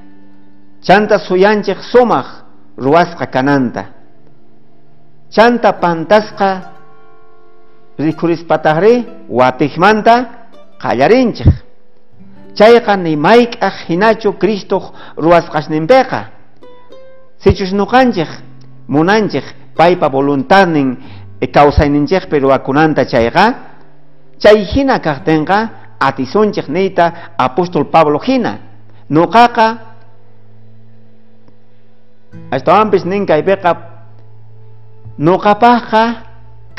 [0.82, 2.26] chanta suyanchik sumaq
[2.78, 3.84] ruwasqa kananta.
[5.30, 6.50] Chanta pantasqa
[7.98, 10.14] rikurispataqri watijmanta
[10.80, 11.52] qallarinchik
[12.54, 16.20] chayqa nimayk'aq hinachu Cristo ruwasqashninpiqa
[17.42, 18.28] sichus nuqanchik
[18.88, 19.44] munanchik
[19.76, 20.96] paypa voluntadnin
[21.52, 23.44] kawsayninchikpi ruwakunanta chayqa
[24.38, 25.58] chay hina kaqtinqa
[26.00, 28.58] atisunchik niyta apóstol Pablo hina
[29.10, 29.66] nuqaqa
[32.50, 33.72] ashtawanpis nin kaypiqa
[35.18, 36.02] nuqapaqqa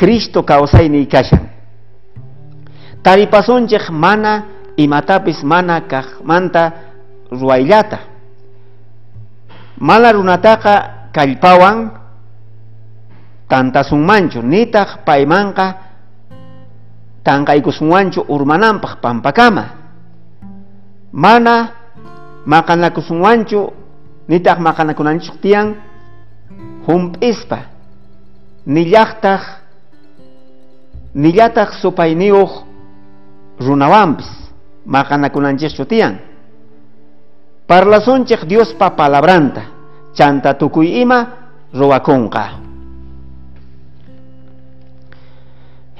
[0.00, 1.44] Cristo kawsayniy kashan
[3.02, 4.44] taripasunchik mana
[4.76, 6.72] imatapis mana kaqmanta
[7.30, 7.98] ruwayllata
[9.80, 10.74] mala runataqa
[11.12, 11.92] kallpawan
[13.48, 15.89] tantasunmanchu nitaq paymanqa
[17.24, 19.64] tanqaykusunwanchu urmananpaq pampakama
[21.12, 21.80] mana?
[22.46, 23.72] Maqanakusunwanchu
[24.28, 25.76] nitaq maqanakunanchik tiyan
[26.88, 27.68] hump'ispa
[28.66, 29.42] nillaqtaq
[31.14, 32.52] nillataq supayniyuq
[33.60, 34.30] runawanpis
[34.86, 36.16] maqanakunanchikchu tiyan
[37.68, 39.62] parlasunchik Diospa palabranta
[40.16, 41.26] chanta tukuy ima
[41.76, 42.69] ruwakunqa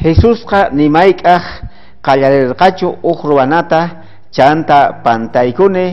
[0.03, 1.45] Jesusqa nimayk'aq
[2.03, 3.81] qallarirqachu uq ruwanata
[4.33, 5.87] chanta pantaykuni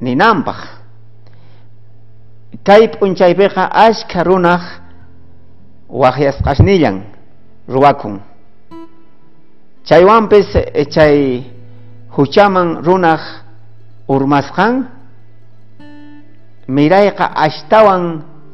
[0.00, 0.60] ninanpaq
[2.66, 4.62] kay p'unchaypiqa ashka runaq
[5.90, 6.96] waqyasqasnillan
[7.68, 8.20] ruwakun
[9.88, 10.48] chaywanpis
[10.94, 11.42] chay
[12.14, 13.22] huchaman runaq
[14.08, 14.74] urmasqan
[16.68, 18.02] mirayqa ashtawan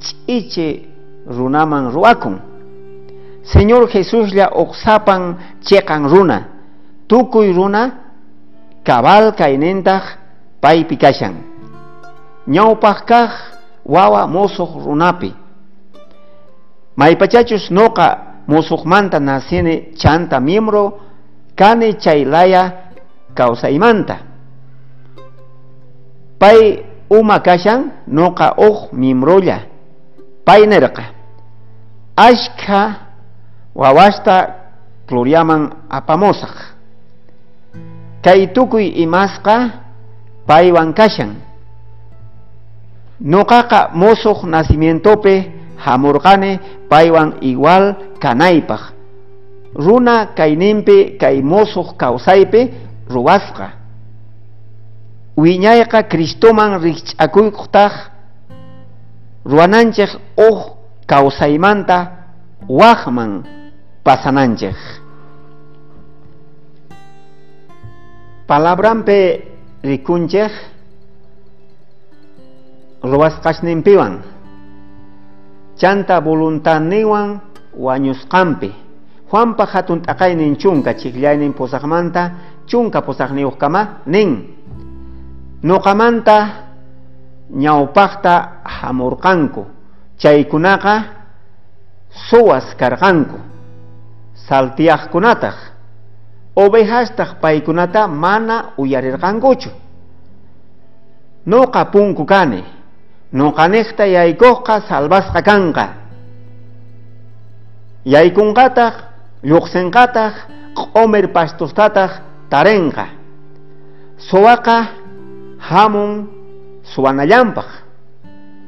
[0.00, 0.88] ch'ichi
[1.28, 2.55] runaman ruwakun
[3.52, 6.38] Señor Jesuslla uqsapan cheqan runa.
[7.08, 7.82] Tukuy runa
[8.84, 10.02] cabal kaynintaq
[10.60, 11.34] paypi kashan
[12.48, 13.30] ñawpaq kaq
[13.86, 15.34] wawa musuq runapi.
[16.96, 18.08] Maypachachus noqa
[18.48, 20.98] musuqmanta nacini chanta miembro
[21.56, 22.72] kani chaylaya
[23.34, 24.16] kawsaymanta
[26.38, 29.58] pay uma kashan noqa uq miembrolla
[30.44, 31.04] pay nirqa
[32.16, 33.05] ashka
[33.76, 34.36] wawasta
[35.04, 36.56] gloriaman apamusaq
[38.24, 39.84] kay tukuy imasqa
[40.48, 41.36] paywan kashan.
[43.20, 45.52] Noqaqa musuq nacimientope
[45.84, 46.58] hamurqani
[46.90, 48.96] paywan igual kanaypaq.
[49.76, 52.72] Runa kayninpi kay musuq kawsaypi
[53.12, 53.76] ruwasqa
[55.36, 57.92] wiñayqa Cristoman rikch'akuyuqtaq
[59.44, 60.10] ruwananchik
[60.40, 60.58] uq
[61.06, 61.98] kawsaymanta
[62.68, 63.55] waqman
[64.06, 64.78] pasananchik
[68.46, 69.42] palabranpi
[69.82, 70.54] rikunchik
[73.02, 74.22] ruwasqashninpiwan
[75.74, 77.42] chanta voluntadniwan
[77.74, 78.70] wañusqanpi.
[79.26, 82.22] Juanpa hatun t'aqaynin chunka chiklaynin pusaqmanta
[82.70, 84.54] chunka pusaqniyuqkama nin.
[85.66, 86.36] Nuqamanta
[87.50, 89.66] ñawpaqta hamurqanku.
[90.16, 90.94] Chaykunaqa
[92.30, 93.55] suwas karqanku
[94.48, 95.56] saltiyaqkunataq
[96.56, 99.70] ovejastaq paykunata mana uyarirqankuchu
[101.46, 102.64] nuqa punku kani.
[103.32, 105.86] Nuqaniqta yaykuqqa salvasqa kanqa.
[108.04, 108.94] Yaykunqataq
[109.42, 110.34] lluqsinqataq
[110.78, 112.10] q'umir pastustataq
[112.50, 113.06] tarenqa.
[114.18, 114.78] Suwaqa
[115.58, 116.10] hamun
[116.94, 117.68] suwanallampaq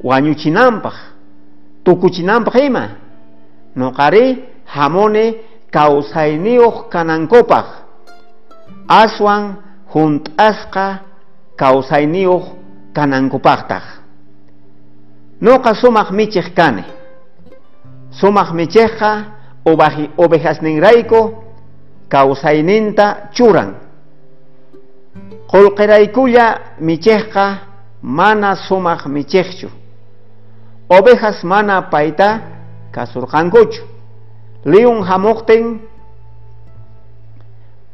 [0.05, 0.97] wañuchinanpaq
[1.85, 2.85] tukuchinanpaq ima.
[4.69, 7.67] Hamuni kawsayniyuq kanankupaq
[8.89, 9.45] aswan
[9.95, 10.87] hunt'asqa
[11.57, 12.45] kawsayniyuq
[12.97, 13.85] kanankupaqtaq
[15.41, 16.85] nuqa sumaq michiq kani
[18.21, 19.11] sumaq michiqqa
[20.19, 21.21] ovejasninrayku
[22.09, 23.75] kawsayninta churan.
[25.53, 26.47] Qullqiraykulla
[26.81, 27.47] michiqqa
[28.03, 29.69] mana sumaq michiqchu
[30.89, 32.41] ovejas mana payta
[32.95, 33.83] kasurqankuchu
[34.65, 35.81] Leon Hamokten,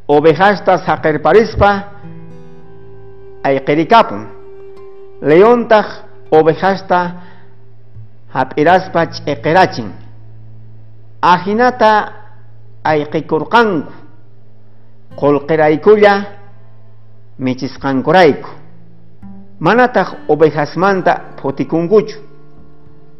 [0.09, 1.81] Ovejasta Sakerparispa,
[3.45, 4.29] Aikerikapun.
[5.21, 5.87] Leontag,
[6.31, 7.11] Ovejasta,
[8.29, 9.93] Hapiraspa, Chekerachin.
[11.23, 12.13] Ajinata,
[12.85, 13.85] Aikikurkang,
[15.17, 16.23] Kolkeraikulla,
[17.39, 18.49] Michiskankoraiku.
[19.61, 22.21] Manatag, Ovejasmanta, Potikunguchu.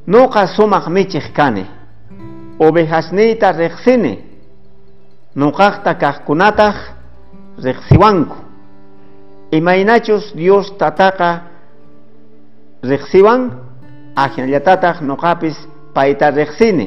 [0.07, 1.33] Noka somak michikane.
[1.33, 1.84] kane.
[2.59, 4.19] Ovejasniyta riqsini
[5.37, 6.77] nuqaqta kaqkunataq
[7.65, 8.37] riqsiwanku
[9.53, 11.41] imaynachus Dios tataqa
[12.83, 13.51] riqsiwan
[14.17, 15.57] ajinallatataq nuqapis
[15.95, 16.87] payta riqsini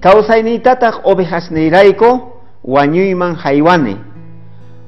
[0.00, 2.08] kawsayniytataq ovejasniyrayku
[2.64, 3.96] wañuyman haywani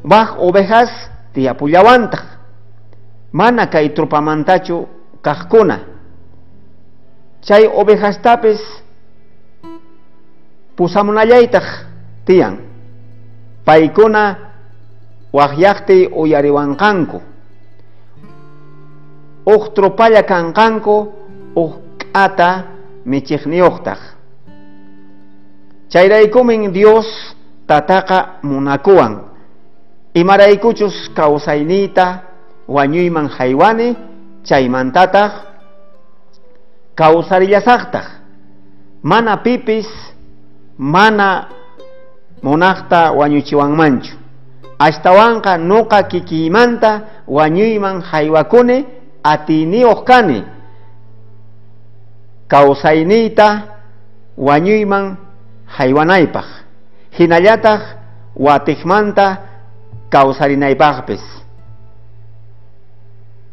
[0.04, 0.90] waq ovejas
[1.32, 2.24] tiyapulawantaq
[3.32, 4.95] mana kay trupamantachu
[7.46, 8.60] chay ovejastapis
[10.76, 11.66] pusamunallaytaq
[12.26, 12.58] tiyan.
[13.64, 14.36] Paykuna
[15.32, 17.18] waqllaqti uyariwanqanku.
[19.46, 20.96] Uj tropalla kanqanku
[21.56, 22.50] uj k'ata
[23.04, 24.00] michiqniyuqtaq
[25.92, 27.06] chayraykumin Dios
[27.66, 29.22] tataqa munakuwan.
[30.14, 32.06] Imaraykuchus kawsayniyta
[32.68, 33.96] wañuyman haywani
[34.48, 35.32] chaymantataq
[36.94, 38.06] kawsarillasaqtaq
[39.02, 39.86] mana pipis
[40.78, 41.48] mana
[42.42, 44.16] munaqta wañuchiwanmanchu.
[44.78, 48.84] Ashtawanqa nuqa kikiymanta wañuyman haywakuni
[49.24, 50.44] atiniyuq kani.
[52.48, 53.48] Kawsayniyta
[54.36, 55.16] wañuyman
[55.66, 56.48] haywanaypaq.
[57.18, 57.80] Hinallataq
[58.36, 59.26] watiqmanta
[60.12, 61.24] kawsarinaypaqpis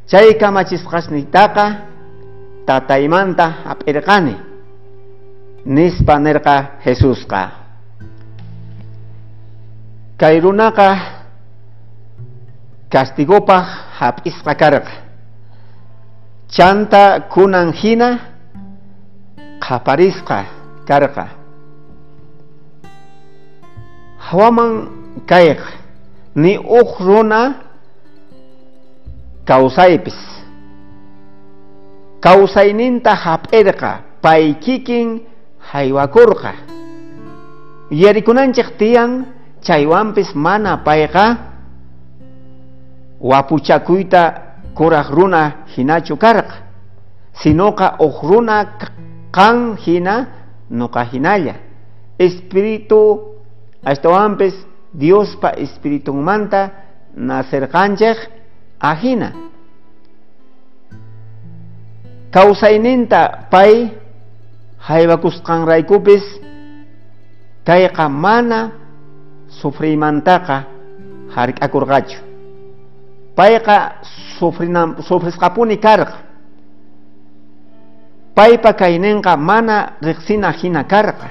[0.08, 1.66] chay kamachisqasniytaqa
[2.68, 4.36] tataymanta hap'irqani
[5.66, 7.42] nispa nirqa Jesusqa
[10.20, 10.90] kay runaqa
[12.92, 13.66] castigopaq
[14.00, 14.94] hap'isqa karqa
[16.52, 18.10] chanta kunan hina
[19.64, 20.40] qaparisqa
[20.88, 21.26] karqa
[24.28, 24.72] hawaman
[25.26, 25.68] kayqa
[26.36, 27.63] ni uq runa
[29.46, 30.20] kawsaypis
[32.20, 33.92] kawsayninta hap'irqa
[34.24, 35.22] pay kikin
[35.72, 36.54] haywakurqa
[37.92, 39.26] yarikunanchik tiyan
[39.62, 41.38] chaywanpis mana payqa?
[43.24, 44.24] Wapuchakuyta
[44.76, 46.68] kuraq runa hinachu karqa
[47.40, 48.58] sinoqa uq runa
[49.32, 50.28] kan hina
[50.70, 51.56] nuqa hinalla.
[52.20, 53.20] Espiritu
[53.86, 54.54] ashtawanpis
[54.94, 56.70] Diospa espiritunmanta
[57.18, 58.18] nacerqanchik
[58.84, 59.32] ahina.
[62.34, 64.04] Kawsayninta pay
[64.88, 66.24] haywakusqanraykupis
[67.64, 68.60] kayqa mana
[69.62, 70.58] sufriymantaqa
[71.36, 72.20] hark'akurqachu
[73.38, 73.78] payqa
[75.08, 76.18] sufrisqapuni karqa
[78.36, 81.30] paypa kayninqa mana riqsina hina karqa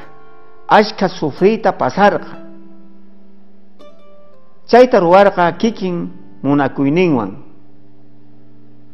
[0.69, 2.35] ashka sufriyta pasarqa
[4.71, 7.31] chayta ruwarqa kikin munakuyninwan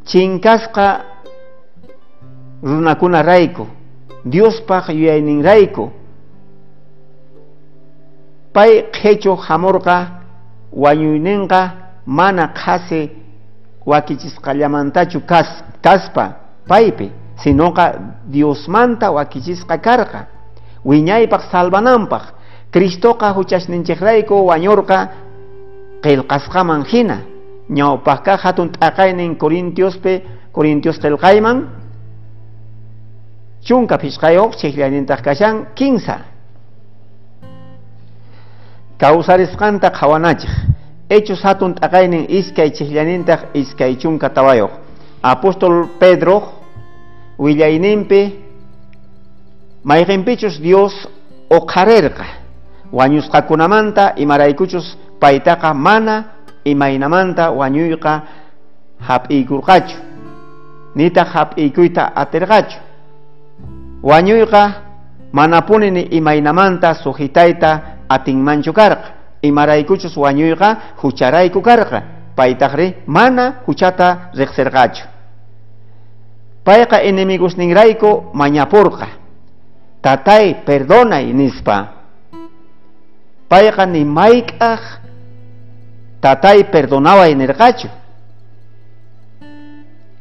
[0.05, 1.01] chinkasqa
[2.63, 3.67] runakunarayku
[4.25, 5.91] Diospaq yuyayninrayku
[8.53, 9.97] pay qhechu hamurqa
[10.73, 11.61] wañuyninqa
[12.05, 13.11] mana qhasi
[13.85, 16.35] wakichisqallamantachu kas, kaspa
[16.67, 17.11] paypi.
[17.39, 17.93] Sinoqa
[18.27, 20.27] Diosmanta wakichisqa karqa.
[20.85, 22.23] Wiñaypaq salvananpaq.
[22.71, 25.09] Cristoqa huchashninchiqrayku wañurqa
[26.03, 27.17] qillqasqaman hina
[27.69, 31.57] ñawpaqqa hatun t'aqaynin Corintiospe Corintios qillqayman
[33.61, 36.17] chunka pishqayuq chiqllaynintaq kashan kinsa
[38.97, 40.49] kawsarisqanta qhawanachik
[41.09, 44.71] hechos hatun t'aqaynin iskay chiqllanintaq iskay chunka tawayuq
[45.21, 46.43] apóstol Pedro
[47.37, 48.21] willayninpi
[49.83, 50.93] mayqinpichus Dios
[51.49, 52.25] uqharirqa
[52.91, 58.21] wañusqakunamanta imaraykuchus paytaqa mana imaynamanta wañuyqa
[59.07, 59.97] hap'iykurqachu.
[60.95, 62.79] Nitaq hap'iykuyta atirqachu
[64.03, 64.71] wañuyqa
[65.31, 69.09] manapuni ni imaynamanta sujitayta atinmanchu karqa
[69.41, 72.01] imaraykuchus wañuyqa hucharayku karqa
[72.35, 75.19] paytaqri mana huchata riqsirqachu
[76.69, 79.07] payqa enemigosninrayku mañapurqa.
[80.01, 81.77] Tatay perdonay nispa.
[83.49, 84.81] Payqa ni mayk'aq
[86.21, 87.87] tatay perdonaway nirqachu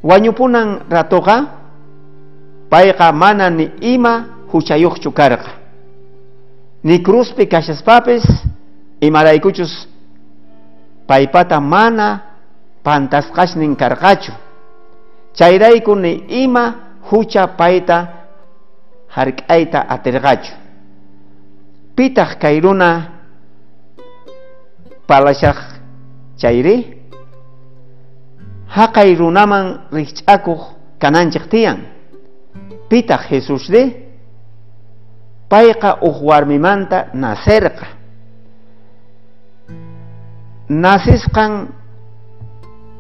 [0.03, 1.37] wañupunan ratuqa
[2.71, 5.51] payqa mana ni ima huchayuqchu karqa
[6.85, 8.23] ni cruzpi kashaspapas
[9.01, 9.89] imaraykuchus
[11.07, 12.23] paypata mana
[12.85, 14.33] pantasqashnin karqachu
[15.35, 16.75] chayrayku ni ima
[17.11, 18.09] hucha payta
[19.09, 20.53] hark'ayta atirqachu
[21.97, 22.91] pitaq kay runa
[25.09, 25.78] palashaq
[26.41, 26.77] chayri
[28.69, 30.63] haqay runaman rikch'akuq
[30.99, 31.79] kananchik tiyan?
[33.29, 33.83] Jesús de?
[35.51, 37.87] Payqa uj warmimanta nacerqa
[40.69, 41.53] nasisqan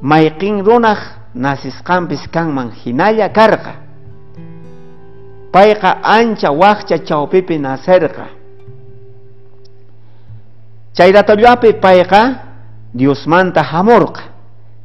[0.01, 1.01] mayqin runaq
[1.34, 3.72] nasisqanpis kanman hinalla karqa.
[5.53, 8.26] Payqa ancha waqcha chawpipi nacerqa
[10.97, 12.47] chayratollapi payqa
[12.95, 14.22] Diosmanta hamurqa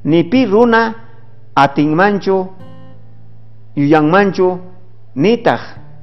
[0.04, 0.94] nipi runa
[1.56, 2.48] atinmanchu
[3.76, 4.60] yuyanmanchu
[5.16, 5.62] nitaq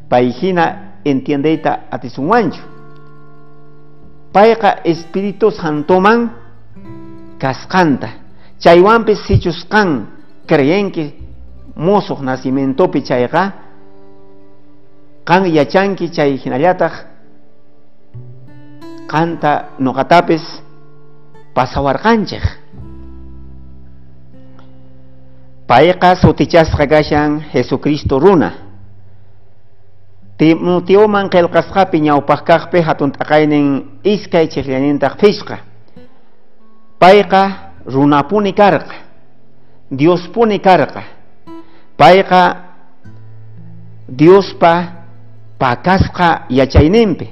[0.09, 0.65] payhina
[1.05, 2.63] entiendeita atisunwanchu
[4.33, 6.31] payqa espíritu santoman
[7.39, 8.09] kasqanta.
[8.61, 10.07] Chaywanpis sichusqan
[10.47, 11.15] creyenki
[11.77, 13.53] mozo nacimiento chayqa
[15.25, 16.93] qan yachanki chay hinallataq
[19.09, 20.45] qanta nuqatapis
[21.55, 22.45] pasawarqanchik
[25.67, 28.53] payqa sutichasqa kashan Jesucristo runa.
[30.37, 31.29] Timotioman
[32.01, 35.59] ñawpaq kaqpi hatun t'aqaynin iskay chiqllanintaq phishqa
[36.99, 37.43] payqa
[37.87, 38.95] runapuni karqa.
[39.91, 41.03] Diospuni karqa.
[41.97, 42.71] Payqa
[44.11, 44.73] Diospa
[45.59, 47.29] pakasqa yachayninpi.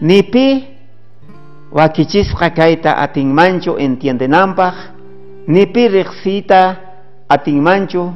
[0.00, 0.71] Nipi
[1.72, 4.74] wakichisqa kayta atinmanchu entiendenanpaq
[5.48, 6.76] nipi riqsita
[7.28, 8.12] atinmanchu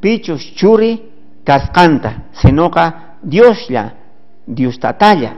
[0.00, 1.02] pichus churi
[1.44, 2.92] kasqanta sinoqa
[3.22, 3.90] Dioslla
[4.46, 5.30] Dios tatalla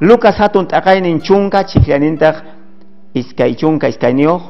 [0.00, 2.36] Lucas hatun t'aqaynin chunka chifllanintaq
[3.14, 4.42] iskay chunka iskayniyuq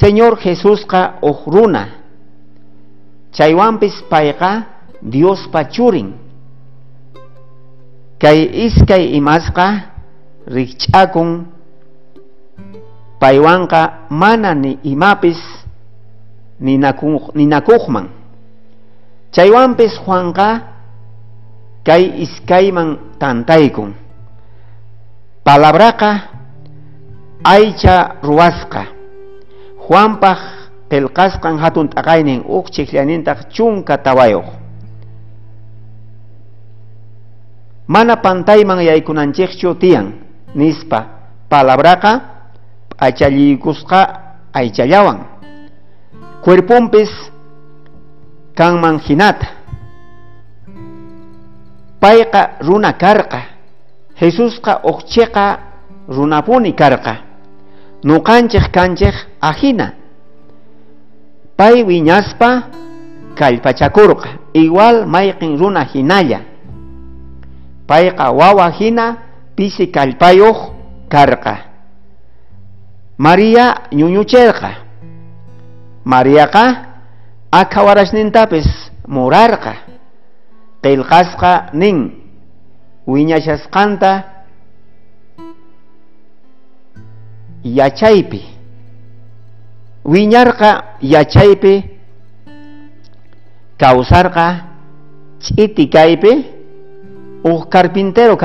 [0.00, 1.84] Señor Jesusqa uq runa
[3.32, 4.50] chaywanpis payqa
[5.02, 6.12] Diospa churin
[8.18, 9.87] kay iskay imasqa
[10.48, 11.46] rikch'akun
[13.20, 15.38] paywanqa mana ni imapis
[16.60, 18.06] ninakuq ninakuqman
[19.32, 20.48] chaywanpis Juanqa
[21.84, 23.94] kay iskayman tantaykun.
[25.44, 26.10] Palabraqa
[27.44, 28.82] aycha ruwasqa
[29.88, 30.40] Juanpaq
[30.90, 34.44] qillqasqan hatun t'aqaynin uq chiqllanintaq chunka tawayuq
[37.88, 41.06] mana pantayman yaykunanchikchu tiyan nispa
[41.48, 42.12] palabraqa
[42.96, 44.00] p'achallikusqa
[44.52, 45.18] aychallawan.
[46.44, 47.10] Cuerpunpis
[48.54, 49.46] kanman hinata
[52.00, 53.40] payqa runa karqa
[54.18, 55.58] Jesusqa uqchiqa
[56.08, 57.14] runapuni karqa
[58.02, 59.94] nuqanchik kanchik ajina.
[61.56, 62.70] Pay wiñaspa
[63.34, 66.40] kallpachakurqa igual mayqin runa hinalla
[67.86, 69.27] payqa wawa hina
[69.58, 70.58] pisi kallpayuq
[71.10, 71.54] karqa.
[73.18, 74.70] María ñuñucherqa
[76.08, 76.64] Mariaqa
[77.50, 78.68] akhawarashnintapis
[79.08, 79.74] murarqa.
[80.82, 81.96] Qillqasqa nin.
[83.06, 84.12] Wiñashasqanta
[87.64, 88.40] yachaypi.
[90.04, 90.70] Wiñarqa
[91.02, 91.74] yachaypi.
[93.76, 94.46] Kawsarqa
[95.42, 96.32] ch'iti kaypi.
[97.44, 98.36] Uq carpintero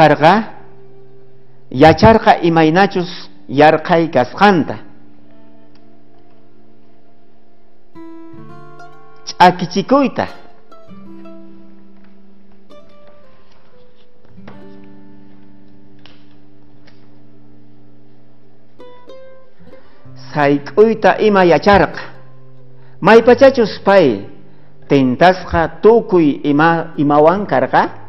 [1.73, 3.09] yacharqa imaynachus
[3.49, 4.77] yarqay kasqanta.
[9.25, 10.27] Ch'akichikuyta.
[20.33, 22.01] Sayk'uyta ima yacharqa.
[23.01, 24.25] Maypachachus pay
[24.87, 28.02] tentasqa tukuy ima imawan karqa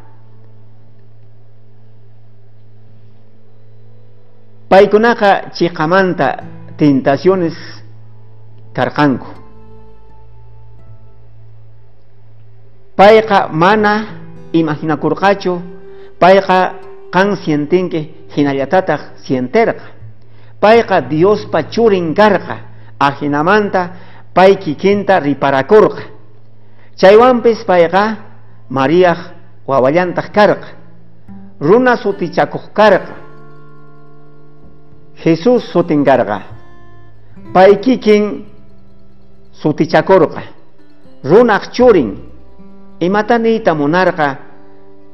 [4.75, 6.29] paykunaqa chiqamanta
[6.77, 7.55] tentaciones
[8.75, 9.29] karqanku.
[12.99, 13.95] Payqa mana
[14.53, 15.53] imaginakurqachu
[16.19, 16.59] payqa
[17.15, 18.01] qan sientinki
[18.35, 19.87] hinallatataq sienterqa
[20.59, 22.11] payqa Diospa churin
[22.99, 23.83] ajinamanta
[24.35, 26.03] pay kikinta riparakurqa.
[26.99, 28.05] Chaywanpis payqa
[30.35, 30.69] karqa
[31.61, 33.24] runa sutichakuq karqa
[35.25, 36.43] Jesus sutin karqa
[37.55, 38.45] pay kikin
[39.53, 40.43] sutichakurqa
[41.25, 42.11] runaq churin.
[43.01, 44.37] Imata niyta munarqa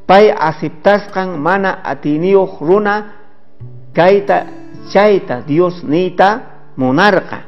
[0.07, 2.97] pay aceptasqan mana atiniyuq runa.
[3.95, 4.47] Kayta
[4.93, 6.43] chayta Dios niyta
[6.77, 7.39] munarqa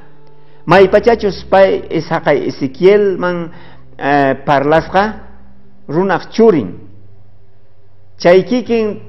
[0.67, 3.51] maypachachus pay isaqay Ezequiel man
[3.99, 5.05] eh, parlasqa
[5.89, 6.79] runaq churin.
[8.19, 9.03] Chay kikin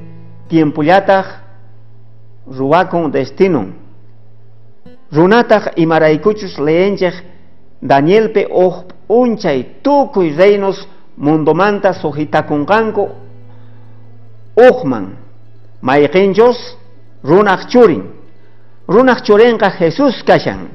[0.50, 1.43] tiempullataq
[2.48, 3.74] ruwakun destinun
[5.12, 7.14] runataq imaraykuchus leenchik
[7.84, 8.74] Danielpe uj
[9.10, 10.88] unchay tukuy reinos
[11.18, 13.10] mundomanta sujitakunqanku
[14.70, 15.06] uqman
[15.82, 16.78] mayqinchus
[17.24, 18.04] runaq churin.
[19.80, 20.70] Jesus kashan.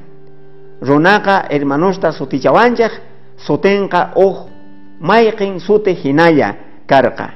[0.81, 2.91] Runaqa hermanusta sutichawanchik
[3.37, 4.37] sutinqa uq
[5.01, 6.55] mayqin suti hinalla
[6.87, 7.29] karqa.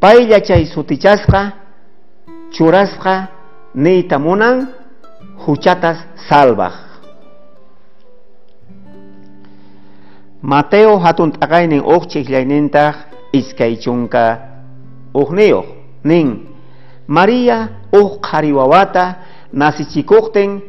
[0.00, 0.66] Paylla chay
[2.52, 3.28] churasqa
[3.74, 4.68] niyta munan
[5.46, 5.98] huchatas
[6.28, 6.74] salvaq
[10.42, 12.94] Mateo hatun t'aqaynin uq chiqllaynintaq
[13.32, 14.24] iskay chunka
[15.14, 15.66] uqniyuq
[16.04, 16.28] nin
[17.06, 19.04] María uq qhari wawata
[19.52, 20.60] nasichikuqtin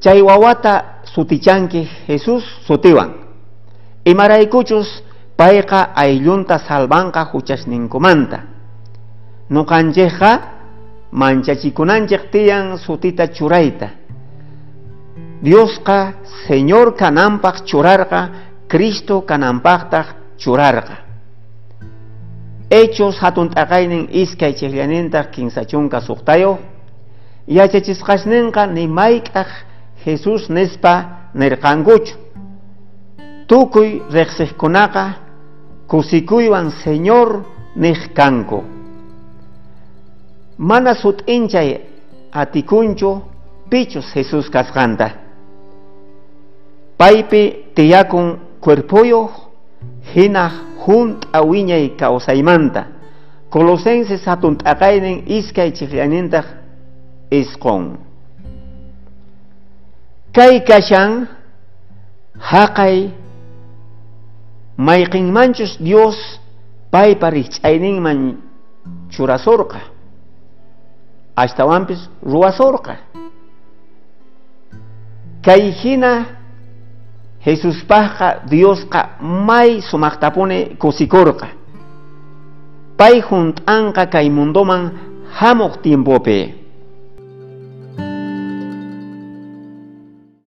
[0.00, 3.10] chay wawata sutichanki Jesus sutiwan.
[4.04, 5.02] Imaraykuchus
[5.36, 8.38] payqa ayllunta salvanqa huchasninkumanta.
[9.50, 10.57] Nuqanchikqa
[11.18, 13.88] manchachikunanchik tiyan sutita churayta.
[15.42, 16.12] Diosqa
[16.46, 18.20] Señor kananpaq churarqa
[18.68, 20.06] Cristo kananpaqtaq
[20.38, 20.96] churarqa.
[22.70, 26.58] Hechos hatun t'aqaynin iskay chiqllanintaq kinsachunqa suqtayo
[27.48, 29.50] yachachisqasninqa nimayk'aq
[30.04, 30.94] Jesus nispa
[31.34, 32.14] nirqankuchu
[33.48, 35.04] tukuy riqsiqkunaqa
[35.90, 37.28] kusikuywan Señor
[37.76, 38.14] niq
[40.58, 41.80] mana sut'inchay
[42.32, 43.22] atikunchu
[43.70, 45.10] pichus Jesús kasqanta.
[46.98, 49.30] Paypi tiyakun cuerpuyuq
[50.14, 50.50] hina
[50.84, 52.98] junt'a wiñay kawsaymanta
[53.50, 56.46] Colosenses hatun t'aqaynin iskay chiqllanintaq
[57.30, 57.96] isqun
[60.36, 61.28] kay kashan
[62.50, 63.10] haqay
[64.76, 66.18] mayqinmanchus Dios
[66.92, 68.36] paypa rikch'ayninman
[69.12, 69.80] churasurqa
[71.44, 72.94] ashtawanpis ruwasurqa
[75.42, 76.12] kay hina
[77.44, 81.48] Jesuspaqqa Diosqa may sumaqtapuni kusikurqa
[82.98, 84.82] pay junt'anqa kay mundoman
[85.38, 86.38] hamuq tiempopi